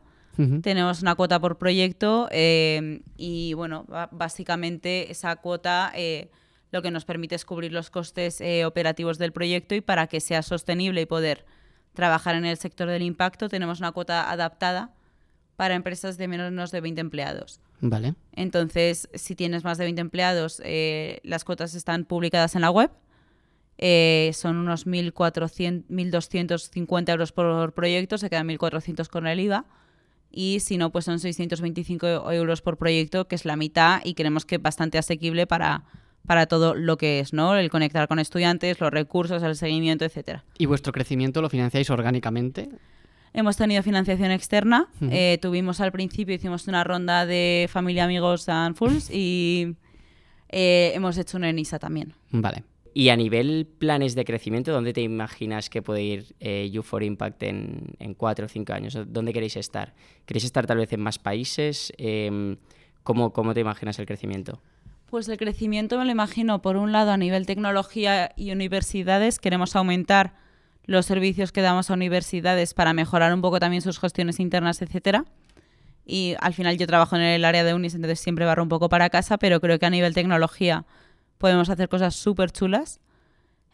Tenemos 0.62 1.02
una 1.02 1.16
cuota 1.16 1.40
por 1.40 1.58
proyecto 1.58 2.28
eh, 2.30 3.02
y 3.16 3.52
bueno, 3.54 3.84
básicamente 4.12 5.10
esa 5.10 5.34
cuota 5.34 5.90
eh, 5.96 6.30
lo 6.70 6.82
que 6.82 6.92
nos 6.92 7.04
permite 7.04 7.34
es 7.34 7.44
cubrir 7.44 7.72
los 7.72 7.90
costes 7.90 8.40
operativos 8.64 9.18
del 9.18 9.32
proyecto 9.32 9.74
y 9.74 9.80
para 9.80 10.06
que 10.06 10.20
sea 10.20 10.42
sostenible 10.42 11.00
y 11.00 11.06
poder 11.06 11.44
trabajar 11.94 12.36
en 12.36 12.44
el 12.44 12.56
sector 12.56 12.88
del 12.88 13.02
impacto 13.02 13.48
tenemos 13.48 13.80
una 13.80 13.90
cuota 13.90 14.30
adaptada 14.30 14.92
para 15.56 15.74
empresas 15.74 16.16
de 16.16 16.28
menos 16.28 16.70
de 16.70 16.80
20 16.80 17.00
empleados. 17.00 17.60
Vale. 17.80 18.14
Entonces, 18.32 19.08
si 19.14 19.34
tienes 19.34 19.64
más 19.64 19.78
de 19.78 19.84
20 19.84 20.00
empleados, 20.00 20.60
eh, 20.64 21.20
las 21.22 21.44
cuotas 21.44 21.74
están 21.74 22.04
publicadas 22.04 22.54
en 22.54 22.62
la 22.62 22.70
web. 22.70 22.90
Eh, 23.78 24.30
son 24.34 24.56
unos 24.56 24.86
1.400 24.86 25.84
1.250 25.88 27.10
euros 27.10 27.32
por 27.32 27.72
proyecto, 27.72 28.18
se 28.18 28.30
quedan 28.30 28.48
1.400 28.48 29.08
con 29.08 29.26
el 29.26 29.40
IVA. 29.40 29.64
Y 30.30 30.60
si 30.60 30.78
no, 30.78 30.90
pues 30.90 31.04
son 31.04 31.20
625 31.20 32.32
euros 32.32 32.60
por 32.60 32.76
proyecto, 32.76 33.28
que 33.28 33.36
es 33.36 33.44
la 33.44 33.56
mitad 33.56 34.00
y 34.04 34.14
creemos 34.14 34.44
que 34.44 34.58
bastante 34.58 34.98
asequible 34.98 35.46
para, 35.46 35.84
para 36.26 36.46
todo 36.46 36.74
lo 36.74 36.96
que 36.96 37.20
es, 37.20 37.32
¿no? 37.32 37.56
El 37.56 37.70
conectar 37.70 38.08
con 38.08 38.18
estudiantes, 38.18 38.80
los 38.80 38.90
recursos, 38.90 39.42
el 39.44 39.54
seguimiento, 39.54 40.04
etcétera. 40.04 40.44
¿Y 40.58 40.66
vuestro 40.66 40.92
crecimiento 40.92 41.40
lo 41.40 41.48
financiáis 41.48 41.88
orgánicamente? 41.90 42.68
Hemos 43.32 43.56
tenido 43.56 43.82
financiación 43.82 44.30
externa. 44.30 44.88
Eh, 45.10 45.38
tuvimos 45.42 45.80
al 45.80 45.90
principio, 45.92 46.34
hicimos 46.34 46.68
una 46.68 46.84
ronda 46.84 47.26
de 47.26 47.68
familia, 47.70 48.04
amigos 48.04 48.48
and 48.48 48.76
fools 48.76 49.10
y 49.10 49.76
eh, 50.48 50.92
hemos 50.94 51.18
hecho 51.18 51.36
una 51.36 51.48
ENISA 51.50 51.80
también. 51.80 52.14
Vale. 52.30 52.62
Y 52.96 53.08
a 53.08 53.16
nivel 53.16 53.66
planes 53.66 54.14
de 54.14 54.24
crecimiento, 54.24 54.70
¿dónde 54.70 54.92
te 54.92 55.00
imaginas 55.00 55.68
que 55.68 55.82
puede 55.82 56.02
ir 56.04 56.36
eh, 56.38 56.70
You 56.72 56.84
for 56.84 57.02
Impact 57.02 57.42
en, 57.42 57.96
en 57.98 58.14
cuatro 58.14 58.46
o 58.46 58.48
cinco 58.48 58.72
años? 58.72 58.96
¿Dónde 59.08 59.32
queréis 59.32 59.56
estar? 59.56 59.94
¿Queréis 60.26 60.44
estar 60.44 60.64
tal 60.64 60.78
vez 60.78 60.92
en 60.92 61.00
más 61.00 61.18
países? 61.18 61.92
Em, 61.98 62.56
¿cómo, 63.02 63.32
¿Cómo 63.32 63.52
te 63.52 63.58
imaginas 63.58 63.98
el 63.98 64.06
crecimiento? 64.06 64.62
Pues 65.10 65.28
el 65.28 65.38
crecimiento 65.38 65.98
me 65.98 66.04
lo 66.04 66.12
imagino, 66.12 66.62
por 66.62 66.76
un 66.76 66.92
lado, 66.92 67.10
a 67.10 67.16
nivel 67.16 67.46
tecnología 67.46 68.30
y 68.36 68.52
universidades. 68.52 69.40
Queremos 69.40 69.74
aumentar 69.74 70.34
los 70.86 71.04
servicios 71.04 71.50
que 71.50 71.62
damos 71.62 71.90
a 71.90 71.94
universidades 71.94 72.74
para 72.74 72.92
mejorar 72.92 73.34
un 73.34 73.40
poco 73.40 73.58
también 73.58 73.82
sus 73.82 73.98
gestiones 73.98 74.38
internas, 74.38 74.80
etcétera. 74.82 75.24
Y 76.06 76.36
al 76.38 76.54
final 76.54 76.78
yo 76.78 76.86
trabajo 76.86 77.16
en 77.16 77.22
el 77.22 77.44
área 77.44 77.64
de 77.64 77.74
unis, 77.74 77.96
entonces 77.96 78.20
siempre 78.20 78.44
barro 78.44 78.62
un 78.62 78.68
poco 78.68 78.88
para 78.88 79.10
casa, 79.10 79.36
pero 79.36 79.60
creo 79.60 79.80
que 79.80 79.86
a 79.86 79.90
nivel 79.90 80.14
tecnología 80.14 80.84
podemos 81.38 81.68
hacer 81.70 81.88
cosas 81.88 82.14
súper 82.14 82.50
chulas. 82.50 83.00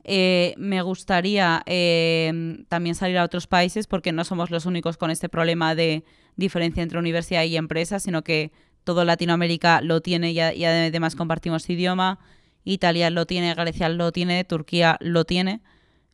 Eh, 0.05 0.55
me 0.57 0.81
gustaría 0.83 1.63
eh, 1.67 2.65
también 2.69 2.95
salir 2.95 3.19
a 3.19 3.25
otros 3.25 3.47
países 3.47 3.87
porque 3.87 4.13
no 4.13 4.25
somos 4.25 4.51
los 4.51 4.65
únicos 4.65 4.97
con 4.97 5.11
este 5.11 5.29
problema 5.29 5.75
de 5.75 6.05
diferencia 6.37 6.83
entre 6.83 6.99
universidad 6.99 7.45
y 7.45 7.57
empresa, 7.57 8.01
sino 8.01 8.23
que 8.23 8.51
todo 8.85 9.05
Latinoamérica 9.05 9.83
lo 9.83 10.01
tiene 10.01 10.33
y, 10.33 10.41
además 10.41 11.17
compartimos 11.17 11.69
idioma. 11.69 12.19
Italia 12.65 13.11
lo 13.11 13.27
tiene, 13.27 13.55
Grecia 13.55 13.89
lo 13.89 14.11
tiene, 14.13 14.45
Turquía 14.45 14.97
lo 15.01 15.25
tiene. 15.25 15.61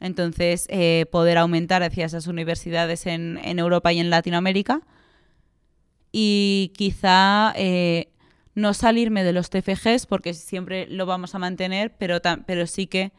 Entonces, 0.01 0.67
eh, 0.69 1.07
poder 1.11 1.39
aumentar 1.39 1.83
hacia 1.83 2.07
esas 2.07 2.27
universidades 2.27 3.07
en, 3.07 3.39
Europa 3.59 3.93
y 3.93 4.01
en 4.01 4.11
Latinoamérica. 4.11 4.83
Y 6.13 6.73
quizá 6.77 7.55
no 8.57 8.75
salirme 8.75 9.23
de 9.23 9.33
los 9.33 9.49
TFGs, 9.51 10.07
porque 10.07 10.35
siempre 10.35 10.89
lo 10.89 11.07
vamos 11.07 11.37
a 11.37 11.39
mantener, 11.39 11.93
pero, 11.97 12.21
pero 12.47 12.67
sí 12.67 12.89
que 12.89 13.13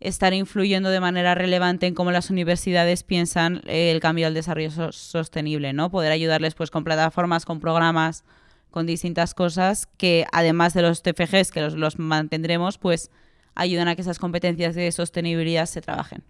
estar 0.00 0.34
influyendo 0.34 0.90
de 0.90 1.00
manera 1.00 1.34
relevante 1.34 1.86
en 1.86 1.94
cómo 1.94 2.10
las 2.10 2.30
universidades 2.30 3.02
piensan 3.02 3.62
eh, 3.66 3.90
el 3.90 4.00
cambio 4.00 4.26
al 4.26 4.34
desarrollo 4.34 4.70
so- 4.70 4.92
sostenible, 4.92 5.72
¿no? 5.72 5.90
Poder 5.90 6.10
ayudarles 6.12 6.54
pues 6.54 6.70
con 6.70 6.84
plataformas, 6.84 7.44
con 7.44 7.60
programas, 7.60 8.24
con 8.70 8.86
distintas 8.86 9.34
cosas 9.34 9.86
que 9.98 10.26
además 10.32 10.74
de 10.74 10.82
los 10.82 11.02
TFGs 11.02 11.50
que 11.52 11.60
los, 11.60 11.74
los 11.74 11.98
mantendremos, 11.98 12.76
pues 12.78 13.10
ayudan 13.54 13.88
a 13.88 13.94
que 13.94 14.02
esas 14.02 14.18
competencias 14.18 14.74
de 14.74 14.90
sostenibilidad 14.90 15.66
se 15.66 15.80
trabajen. 15.80 16.22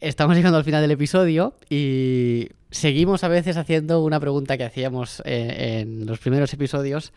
Estamos 0.00 0.36
llegando 0.36 0.58
al 0.58 0.64
final 0.64 0.82
del 0.82 0.90
episodio 0.90 1.56
y 1.70 2.48
seguimos 2.70 3.22
a 3.22 3.28
veces 3.28 3.56
haciendo 3.56 4.02
una 4.02 4.18
pregunta 4.18 4.56
que 4.56 4.64
hacíamos 4.64 5.22
eh, 5.24 5.80
en 5.82 6.06
los 6.06 6.18
primeros 6.18 6.52
episodios, 6.52 7.12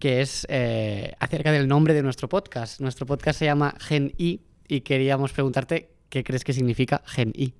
que 0.00 0.20
es 0.22 0.44
eh, 0.50 1.12
acerca 1.20 1.52
del 1.52 1.68
nombre 1.68 1.94
de 1.94 2.02
nuestro 2.02 2.28
podcast. 2.28 2.80
Nuestro 2.80 3.06
podcast 3.06 3.38
se 3.38 3.44
llama 3.44 3.74
Gen 3.78 4.12
I 4.18 4.40
y 4.66 4.80
queríamos 4.80 5.32
preguntarte 5.32 5.90
qué 6.08 6.24
crees 6.24 6.42
que 6.42 6.52
significa 6.52 7.02
Gen 7.06 7.32
I. 7.36 7.54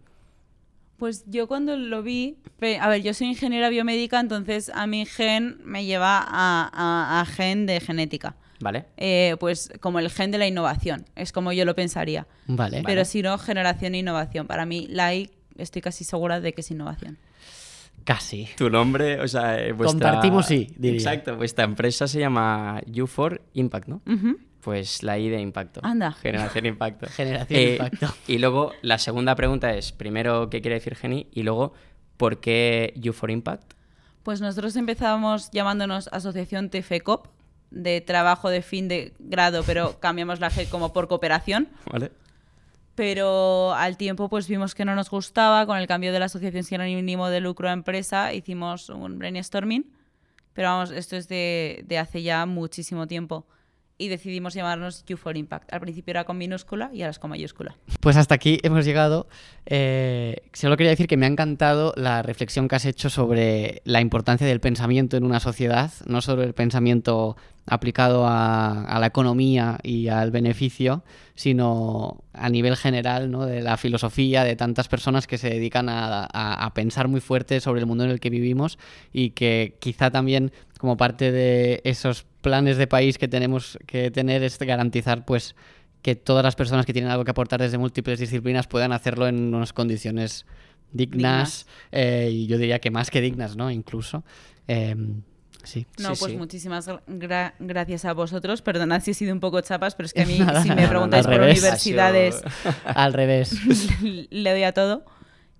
Pues 0.96 1.24
yo 1.26 1.46
cuando 1.48 1.76
lo 1.76 2.02
vi, 2.02 2.36
a 2.80 2.88
ver, 2.88 3.02
yo 3.02 3.14
soy 3.14 3.28
ingeniera 3.28 3.68
biomédica, 3.70 4.20
entonces 4.20 4.70
a 4.74 4.86
mi 4.86 5.06
gen 5.06 5.58
me 5.64 5.84
lleva 5.86 6.18
a, 6.18 6.70
a- 6.72 7.20
a 7.20 7.24
gen 7.26 7.64
de 7.66 7.80
genética. 7.80 8.36
¿Vale? 8.62 8.84
Eh, 8.98 9.36
pues 9.40 9.72
como 9.80 9.98
el 10.00 10.10
gen 10.10 10.30
de 10.30 10.36
la 10.36 10.46
innovación, 10.46 11.06
es 11.16 11.32
como 11.32 11.52
yo 11.54 11.64
lo 11.64 11.74
pensaría. 11.74 12.26
Vale. 12.46 12.82
Pero 12.84 13.06
si 13.06 13.22
no, 13.22 13.38
generación 13.38 13.94
e 13.94 13.98
innovación. 14.00 14.46
Para 14.46 14.66
mí, 14.66 14.86
la 14.90 15.14
I 15.14 15.30
estoy 15.56 15.80
casi 15.80 16.04
segura 16.04 16.40
de 16.42 16.52
que 16.52 16.60
es 16.60 16.70
innovación. 16.70 17.16
Casi. 18.04 18.48
Tu 18.56 18.70
nombre, 18.70 19.20
o 19.20 19.28
sea, 19.28 19.60
eh, 19.60 19.72
vuestra... 19.72 20.10
Compartimos 20.10 20.46
sí, 20.46 20.68
diría. 20.76 20.98
Exacto, 20.98 21.36
vuestra 21.36 21.64
empresa 21.64 22.08
se 22.08 22.18
llama 22.20 22.80
You 22.86 23.06
for 23.06 23.42
Impact, 23.54 23.88
¿no? 23.88 24.02
Pues 24.60 25.02
la 25.02 25.18
I 25.18 25.28
de 25.28 25.40
impacto. 25.40 25.80
Anda. 25.82 26.12
Generación 26.12 26.66
impacto. 26.66 27.06
Generación 27.16 27.58
Eh, 27.58 27.72
impacto. 27.72 28.08
Y 28.26 28.38
luego 28.38 28.72
la 28.82 28.98
segunda 28.98 29.34
pregunta 29.34 29.74
es, 29.74 29.92
primero, 29.92 30.50
¿qué 30.50 30.60
quiere 30.60 30.74
decir 30.74 30.96
Geni? 30.96 31.28
Y 31.32 31.42
luego, 31.44 31.72
¿por 32.16 32.40
qué 32.40 32.92
You 32.96 33.12
for 33.12 33.30
Impact? 33.30 33.72
Pues 34.22 34.40
nosotros 34.42 34.76
empezamos 34.76 35.50
llamándonos 35.50 36.08
Asociación 36.12 36.68
TFCOP, 36.68 37.26
de 37.70 38.00
trabajo 38.00 38.50
de 38.50 38.62
fin 38.62 38.88
de 38.88 39.14
grado, 39.18 39.62
pero 39.64 39.98
cambiamos 40.00 40.40
la 40.40 40.50
G 40.50 40.68
como 40.68 40.92
por 40.92 41.08
cooperación. 41.08 41.68
¿Vale? 41.90 42.10
Pero 43.00 43.72
al 43.72 43.96
tiempo 43.96 44.28
pues 44.28 44.46
vimos 44.46 44.74
que 44.74 44.84
no 44.84 44.94
nos 44.94 45.08
gustaba, 45.08 45.64
con 45.64 45.78
el 45.78 45.86
cambio 45.86 46.12
de 46.12 46.18
la 46.18 46.26
asociación 46.26 46.64
sin 46.64 46.82
ánimo 46.82 47.30
de 47.30 47.40
lucro 47.40 47.66
a 47.70 47.72
empresa, 47.72 48.34
hicimos 48.34 48.90
un 48.90 49.18
brainstorming, 49.18 49.90
pero 50.52 50.68
vamos, 50.68 50.90
esto 50.90 51.16
es 51.16 51.26
de, 51.26 51.82
de 51.88 51.96
hace 51.96 52.22
ya 52.22 52.44
muchísimo 52.44 53.06
tiempo. 53.06 53.46
Y 53.96 54.08
decidimos 54.08 54.52
llamarnos 54.52 55.04
You 55.06 55.16
for 55.16 55.34
Impact. 55.34 55.72
Al 55.72 55.80
principio 55.80 56.12
era 56.12 56.24
con 56.24 56.36
minúscula 56.36 56.90
y 56.92 57.00
ahora 57.00 57.10
es 57.10 57.18
con 57.18 57.30
mayúscula. 57.30 57.74
Pues 58.00 58.16
hasta 58.16 58.34
aquí 58.34 58.58
hemos 58.62 58.84
llegado. 58.84 59.28
Eh, 59.64 60.42
solo 60.52 60.76
quería 60.76 60.90
decir 60.90 61.06
que 61.06 61.16
me 61.16 61.24
ha 61.24 61.28
encantado 61.30 61.94
la 61.96 62.22
reflexión 62.22 62.68
que 62.68 62.76
has 62.76 62.84
hecho 62.84 63.08
sobre 63.08 63.80
la 63.84 64.02
importancia 64.02 64.46
del 64.46 64.60
pensamiento 64.60 65.16
en 65.16 65.24
una 65.24 65.40
sociedad, 65.40 65.90
no 66.06 66.20
solo 66.20 66.42
el 66.42 66.52
pensamiento 66.52 67.36
aplicado 67.70 68.26
a, 68.26 68.84
a 68.84 68.98
la 68.98 69.06
economía 69.06 69.78
y 69.82 70.08
al 70.08 70.30
beneficio, 70.30 71.02
sino 71.34 72.22
a 72.32 72.48
nivel 72.50 72.76
general 72.76 73.30
¿no? 73.30 73.46
de 73.46 73.62
la 73.62 73.76
filosofía 73.76 74.44
de 74.44 74.56
tantas 74.56 74.88
personas 74.88 75.26
que 75.26 75.38
se 75.38 75.48
dedican 75.50 75.88
a, 75.88 76.24
a- 76.32 76.64
a 76.66 76.74
pensar 76.74 77.08
muy 77.08 77.20
fuerte 77.20 77.60
sobre 77.60 77.80
el 77.80 77.86
mundo 77.86 78.04
en 78.04 78.10
el 78.10 78.20
que 78.20 78.28
vivimos 78.30 78.78
y 79.12 79.30
que 79.30 79.76
quizá 79.80 80.10
también 80.10 80.52
como 80.78 80.96
parte 80.96 81.30
de 81.32 81.80
esos 81.84 82.26
planes 82.42 82.76
de 82.76 82.86
país 82.86 83.18
que 83.18 83.28
tenemos 83.28 83.78
que 83.86 84.10
tener 84.10 84.42
es 84.42 84.58
garantizar 84.58 85.24
pues 85.24 85.54
que 86.02 86.16
todas 86.16 86.42
las 86.42 86.56
personas 86.56 86.86
que 86.86 86.92
tienen 86.92 87.10
algo 87.10 87.24
que 87.24 87.30
aportar 87.30 87.60
desde 87.60 87.78
múltiples 87.78 88.18
disciplinas 88.18 88.66
puedan 88.66 88.92
hacerlo 88.92 89.28
en 89.28 89.54
unas 89.54 89.72
condiciones 89.72 90.46
dignas, 90.92 91.66
Dignas. 91.66 91.66
eh, 91.92 92.30
y 92.32 92.46
yo 92.46 92.58
diría 92.58 92.80
que 92.80 92.90
más 92.90 93.10
que 93.10 93.20
dignas, 93.20 93.54
¿no? 93.56 93.70
Incluso. 93.70 94.24
Em, 94.66 95.22
sí. 95.64 95.86
No, 95.98 96.14
Sí, 96.14 96.20
pues 96.20 96.32
sí. 96.32 96.38
muchísimas 96.38 96.88
gra- 96.88 97.54
gracias 97.58 98.04
a 98.04 98.12
vosotros. 98.12 98.62
Perdonad 98.62 99.02
si 99.02 99.10
he 99.12 99.14
sido 99.14 99.32
un 99.32 99.40
poco 99.40 99.60
chapas, 99.60 99.94
pero 99.94 100.06
es 100.06 100.12
que 100.12 100.22
a 100.22 100.26
mí, 100.26 100.38
Nada, 100.38 100.62
si 100.62 100.70
me 100.70 100.86
preguntáis 100.88 101.26
por 101.26 101.36
revés. 101.36 101.58
universidades, 101.60 102.42
Al 102.84 103.12
revés. 103.12 103.54
le 104.30 104.50
doy 104.50 104.62
a 104.64 104.72
todo. 104.72 105.04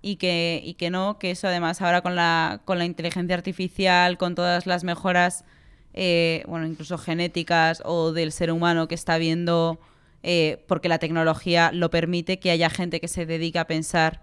y 0.01 0.15
que, 0.15 0.61
y 0.65 0.73
que 0.75 0.89
no, 0.89 1.19
que 1.19 1.31
eso 1.31 1.47
además 1.47 1.81
ahora 1.81 2.01
con 2.01 2.15
la, 2.15 2.61
con 2.65 2.77
la 2.79 2.85
inteligencia 2.85 3.35
artificial, 3.35 4.17
con 4.17 4.33
todas 4.35 4.65
las 4.65 4.83
mejoras, 4.83 5.45
eh, 5.93 6.43
bueno, 6.47 6.65
incluso 6.65 6.97
genéticas 6.97 7.83
o 7.85 8.11
del 8.11 8.31
ser 8.31 8.51
humano 8.51 8.87
que 8.87 8.95
está 8.95 9.17
viendo, 9.19 9.79
eh, 10.23 10.63
porque 10.67 10.89
la 10.89 10.97
tecnología 10.99 11.71
lo 11.71 11.89
permite, 11.91 12.39
que 12.39 12.49
haya 12.49 12.69
gente 12.69 12.99
que 12.99 13.07
se 13.07 13.25
dedique 13.27 13.59
a 13.59 13.67
pensar 13.67 14.21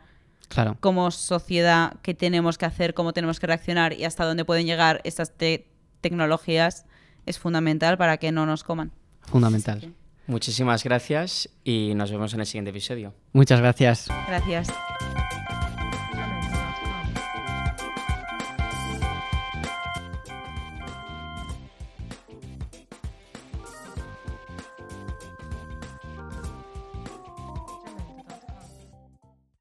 Claro. 0.48 0.78
como 0.80 1.10
sociedad 1.10 1.92
qué 2.02 2.14
tenemos 2.14 2.56
que 2.56 2.64
hacer, 2.64 2.94
cómo 2.94 3.12
tenemos 3.12 3.38
que 3.38 3.46
reaccionar 3.46 3.92
y 3.92 4.04
hasta 4.04 4.24
dónde 4.24 4.46
pueden 4.46 4.64
llegar 4.66 5.00
estas 5.04 5.30
te- 5.36 5.67
tecnologías 6.00 6.84
es 7.26 7.38
fundamental 7.38 7.98
para 7.98 8.16
que 8.16 8.32
no 8.32 8.46
nos 8.46 8.64
coman. 8.64 8.92
Fundamental. 9.22 9.94
Muchísimas 10.26 10.84
gracias 10.84 11.48
y 11.64 11.92
nos 11.94 12.10
vemos 12.10 12.34
en 12.34 12.40
el 12.40 12.46
siguiente 12.46 12.70
episodio. 12.70 13.14
Muchas 13.32 13.60
gracias. 13.60 14.08
Gracias. 14.28 14.68